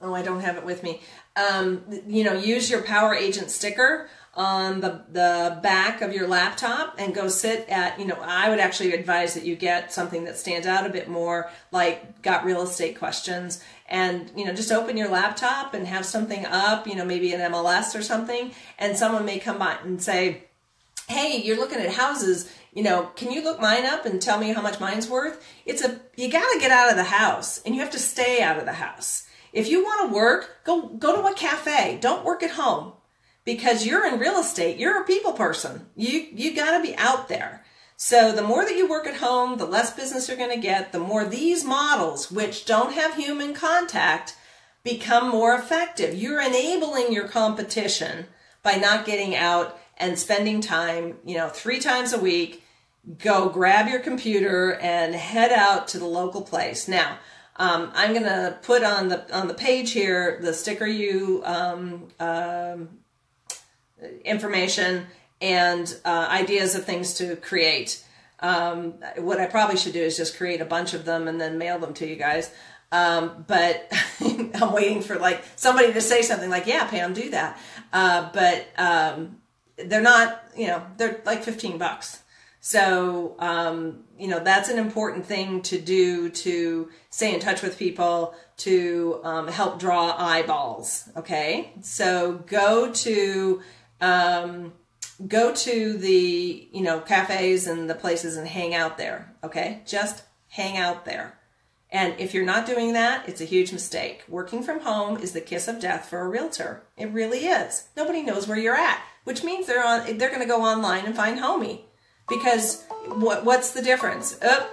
[0.00, 1.00] oh, I don't have it with me.
[1.34, 6.94] Um, you know, use your power agent sticker on the, the back of your laptop
[6.98, 10.38] and go sit at, you know, I would actually advise that you get something that
[10.38, 13.62] stands out a bit more, like got real estate questions.
[13.88, 17.52] And, you know, just open your laptop and have something up, you know, maybe an
[17.52, 18.52] MLS or something.
[18.78, 20.44] And someone may come by and say,
[21.08, 24.54] hey, you're looking at houses, you know, can you look mine up and tell me
[24.54, 25.46] how much mine's worth?
[25.66, 28.40] It's a, you got to get out of the house and you have to stay
[28.40, 29.28] out of the house.
[29.52, 31.98] If you want to work, go, go to a cafe.
[32.00, 32.94] Don't work at home
[33.44, 34.78] because you're in real estate.
[34.78, 35.86] You're a people person.
[35.96, 37.64] You, you got to be out there.
[37.96, 40.92] So the more that you work at home, the less business you're going to get,
[40.92, 44.36] the more these models, which don't have human contact,
[44.82, 46.14] become more effective.
[46.14, 48.26] You're enabling your competition
[48.62, 52.64] by not getting out and spending time, you know, three times a week.
[53.18, 56.88] Go grab your computer and head out to the local place.
[56.88, 57.18] Now,
[57.56, 62.08] um, I'm going to put on the on the page here the sticker you um,
[62.18, 62.88] um,
[64.24, 65.06] information
[65.40, 68.04] and uh, ideas of things to create.
[68.40, 71.58] Um, what I probably should do is just create a bunch of them and then
[71.58, 72.50] mail them to you guys.
[72.90, 73.90] Um, but
[74.20, 77.58] I'm waiting for like somebody to say something like, "Yeah, Pam, do that."
[77.92, 79.38] Uh, but um,
[79.76, 82.22] they're not, you know, they're like 15 bucks.
[82.60, 87.76] So, um, you know, that's an important thing to do to stay in touch with
[87.76, 91.08] people, to um, help draw eyeballs.
[91.16, 91.72] Okay.
[91.80, 93.62] So go to
[94.02, 94.74] um,
[95.26, 99.82] go to the you know cafes and the places and hang out there okay?
[99.86, 101.38] Just hang out there.
[101.90, 104.24] And if you're not doing that it's a huge mistake.
[104.28, 106.82] Working from home is the kiss of death for a realtor.
[106.98, 107.88] It really is.
[107.96, 111.14] Nobody knows where you're at which means they're on they're going to go online and
[111.14, 111.82] find homie,
[112.28, 114.38] because what what's the difference?
[114.42, 114.68] Oh,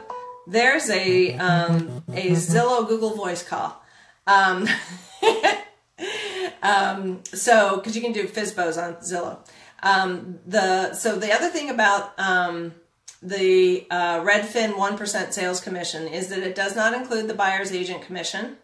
[0.48, 3.82] there's a um, a zillow google voice call.
[4.26, 4.68] Um,
[6.62, 9.39] Um, so, because you can do FSBOs on Zillow.
[9.82, 12.74] Um, the so the other thing about um,
[13.22, 17.72] the uh, Redfin one percent sales commission is that it does not include the buyer's
[17.72, 18.57] agent commission.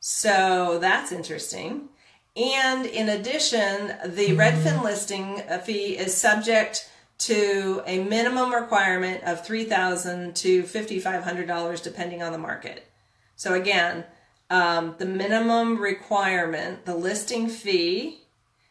[0.00, 1.88] So that's interesting.
[2.34, 6.88] And in addition, the Redfin listing fee is subject
[7.18, 12.38] to a minimum requirement of three thousand to fifty five hundred dollars, depending on the
[12.38, 12.86] market.
[13.36, 14.04] So again,
[14.52, 18.20] um, the minimum requirement, the listing fee,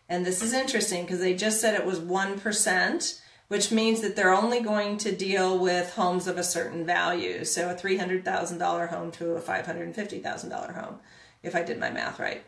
[0.07, 4.31] and this is interesting because they just said it was 1%, which means that they're
[4.31, 7.43] only going to deal with homes of a certain value.
[7.43, 10.99] So a $300,000 home to a $550,000 home,
[11.41, 12.43] if I did my math right.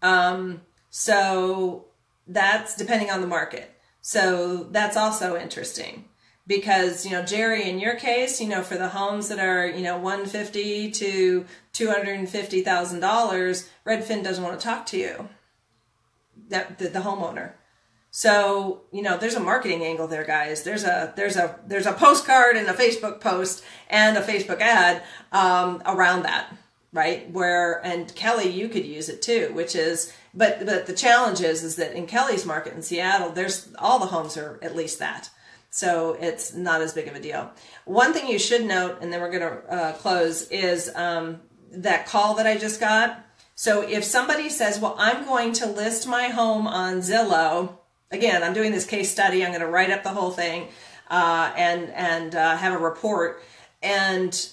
[0.00, 1.86] Um, So
[2.28, 3.74] that's depending on the market.
[4.00, 6.04] So that's also interesting
[6.46, 9.82] because you know Jerry in your case you know for the homes that are you
[9.82, 11.44] know 150 to
[11.76, 15.28] 250 thousand dollars Redfin doesn't want to talk to you.
[16.48, 17.52] That the, the, homeowner.
[18.10, 20.62] So you know there's a marketing angle there guys.
[20.62, 25.02] There's a there's a there's a postcard and a Facebook post and a Facebook ad
[25.32, 26.52] um, around that
[26.92, 27.30] right?
[27.30, 31.62] Where and Kelly you could use it too which is but but the challenge is
[31.62, 35.28] is that in Kelly's market in Seattle there's all the homes are at least that.
[35.70, 37.50] So it's not as big of a deal.
[37.84, 42.06] One thing you should note, and then we're going to uh, close, is um, that
[42.06, 43.24] call that I just got.
[43.54, 47.78] So if somebody says, well, I'm going to list my home on Zillow,
[48.10, 49.44] again, I'm doing this case study.
[49.44, 50.68] I'm going to write up the whole thing
[51.08, 53.42] uh, and, and uh, have a report.
[53.82, 54.48] And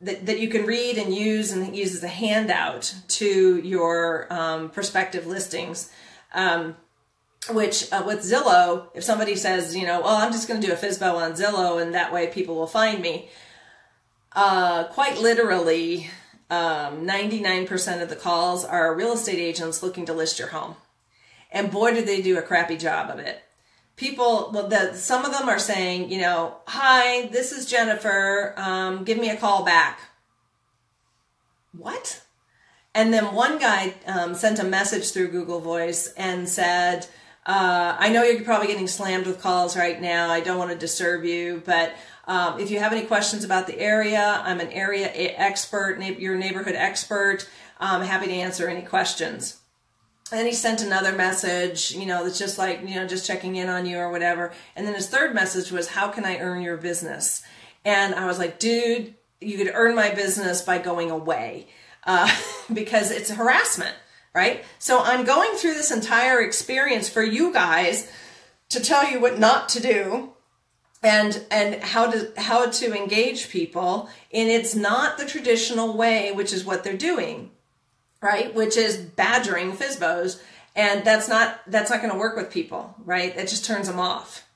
[0.00, 4.70] that, that you can read and use and use as a handout to your um,
[4.70, 5.90] prospective listings.
[6.32, 6.76] Um,
[7.50, 10.72] which uh, with Zillow, if somebody says, you know, well, I'm just going to do
[10.72, 13.30] a FSBO on Zillow and that way people will find me,
[14.32, 16.10] uh, quite literally,
[16.50, 20.76] um, 99% of the calls are real estate agents looking to list your home.
[21.50, 23.42] And boy, do they do a crappy job of it.
[23.96, 28.54] People, well, the, some of them are saying, you know, hi, this is Jennifer.
[28.56, 30.00] Um, give me a call back.
[31.76, 32.22] What?
[32.94, 37.06] And then one guy um, sent a message through Google Voice and said,
[37.44, 40.30] uh, I know you're probably getting slammed with calls right now.
[40.30, 41.94] I don't want to disturb you, but
[42.28, 46.74] um, if you have any questions about the area, I'm an area expert, your neighborhood
[46.74, 47.48] expert.
[47.80, 49.56] I'm happy to answer any questions.
[50.30, 53.70] And he sent another message, you know, that's just like, you know, just checking in
[53.70, 54.52] on you or whatever.
[54.76, 57.42] And then his third message was, How can I earn your business?
[57.82, 61.68] And I was like, Dude, you could earn my business by going away
[62.04, 62.30] uh,
[62.72, 63.96] because it's harassment
[64.34, 64.62] right?
[64.78, 68.08] So I'm going through this entire experience for you guys
[68.68, 70.34] to tell you what not to do
[71.02, 76.52] and and how to how to engage people and it's not the traditional way which
[76.52, 77.50] is what they're doing
[78.20, 80.40] right which is badgering FSBOs
[80.74, 84.00] and that's not that's not going to work with people right it just turns them
[84.00, 84.48] off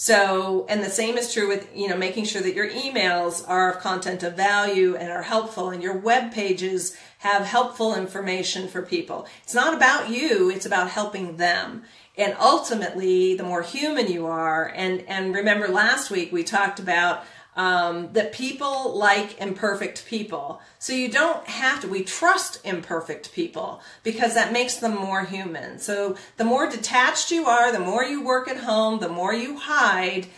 [0.00, 3.72] so, and the same is true with, you know, making sure that your emails are
[3.72, 8.80] of content of value and are helpful and your web pages have helpful information for
[8.80, 9.26] people.
[9.42, 11.82] It's not about you, it's about helping them.
[12.18, 17.24] And ultimately, the more human you are, and, and remember last week we talked about
[17.58, 20.60] um, that people like imperfect people.
[20.78, 25.80] So you don't have to, we trust imperfect people because that makes them more human.
[25.80, 29.56] So the more detached you are, the more you work at home, the more you
[29.56, 30.28] hide,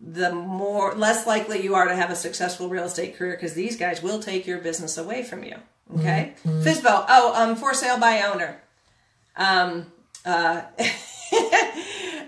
[0.00, 3.76] the more less likely you are to have a successful real estate career because these
[3.76, 5.56] guys will take your business away from you.
[5.98, 6.34] Okay.
[6.44, 6.62] Mm-hmm.
[6.62, 7.04] FSBO.
[7.08, 8.60] Oh, um, for sale by owner.
[9.36, 9.92] Um,
[10.24, 10.62] uh,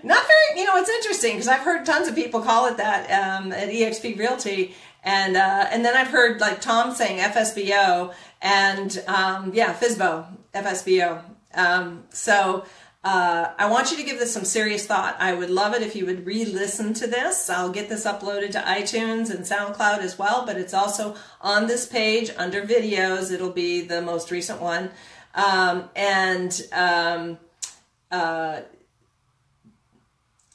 [0.03, 3.05] not very, you know, it's interesting because I've heard tons of people call it that
[3.11, 4.75] um, at EXP Realty.
[5.03, 11.21] And, uh, and then I've heard like Tom saying FSBO and um, yeah, FSBO, FSBO.
[11.53, 12.65] Um, so
[13.03, 15.17] uh, I want you to give this some serious thought.
[15.19, 17.49] I would love it if you would re-listen to this.
[17.49, 21.85] I'll get this uploaded to iTunes and SoundCloud as well, but it's also on this
[21.85, 23.29] page under videos.
[23.29, 24.89] It'll be the most recent one.
[25.35, 27.39] Um, and um,
[28.13, 28.61] uh,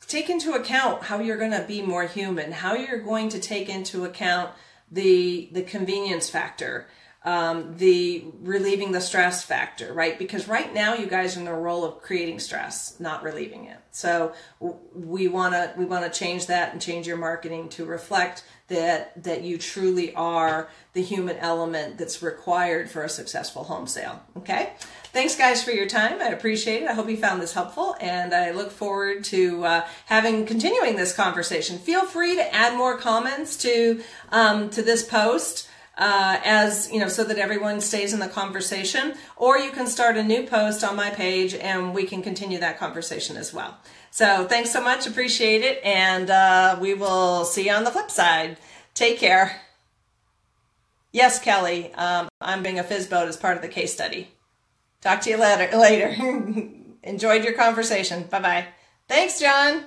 [0.07, 3.69] take into account how you're going to be more human, how you're going to take
[3.69, 4.51] into account
[4.91, 6.87] the the convenience factor,
[7.25, 10.19] um, the relieving the stress factor, right?
[10.19, 13.79] Because right now you guys are in the role of creating stress, not relieving it.
[13.91, 14.33] So
[14.95, 19.23] we want to we want to change that and change your marketing to reflect that
[19.25, 24.23] that you truly are the human element that's required for a successful home sale.
[24.37, 24.73] Okay.
[25.11, 26.21] Thanks, guys, for your time.
[26.21, 26.89] I appreciate it.
[26.89, 31.15] I hope you found this helpful, and I look forward to uh, having continuing this
[31.15, 31.79] conversation.
[31.79, 35.69] Feel free to add more comments to um, to this post.
[35.97, 40.17] Uh, as you know, so that everyone stays in the conversation, or you can start
[40.17, 43.77] a new post on my page and we can continue that conversation as well.
[44.13, 48.13] So, thanks so much, appreciate it, and uh, we will see you on the flip
[48.13, 48.59] side.
[48.95, 49.61] Take care.
[51.11, 54.38] Yes, Kelly, um, I'm being a FSBO as part of the case study.
[55.01, 55.77] Talk to you later.
[55.77, 56.15] Later.
[57.03, 58.25] Enjoyed your conversation.
[58.25, 58.67] Bye bye.
[59.09, 59.85] Thanks, John.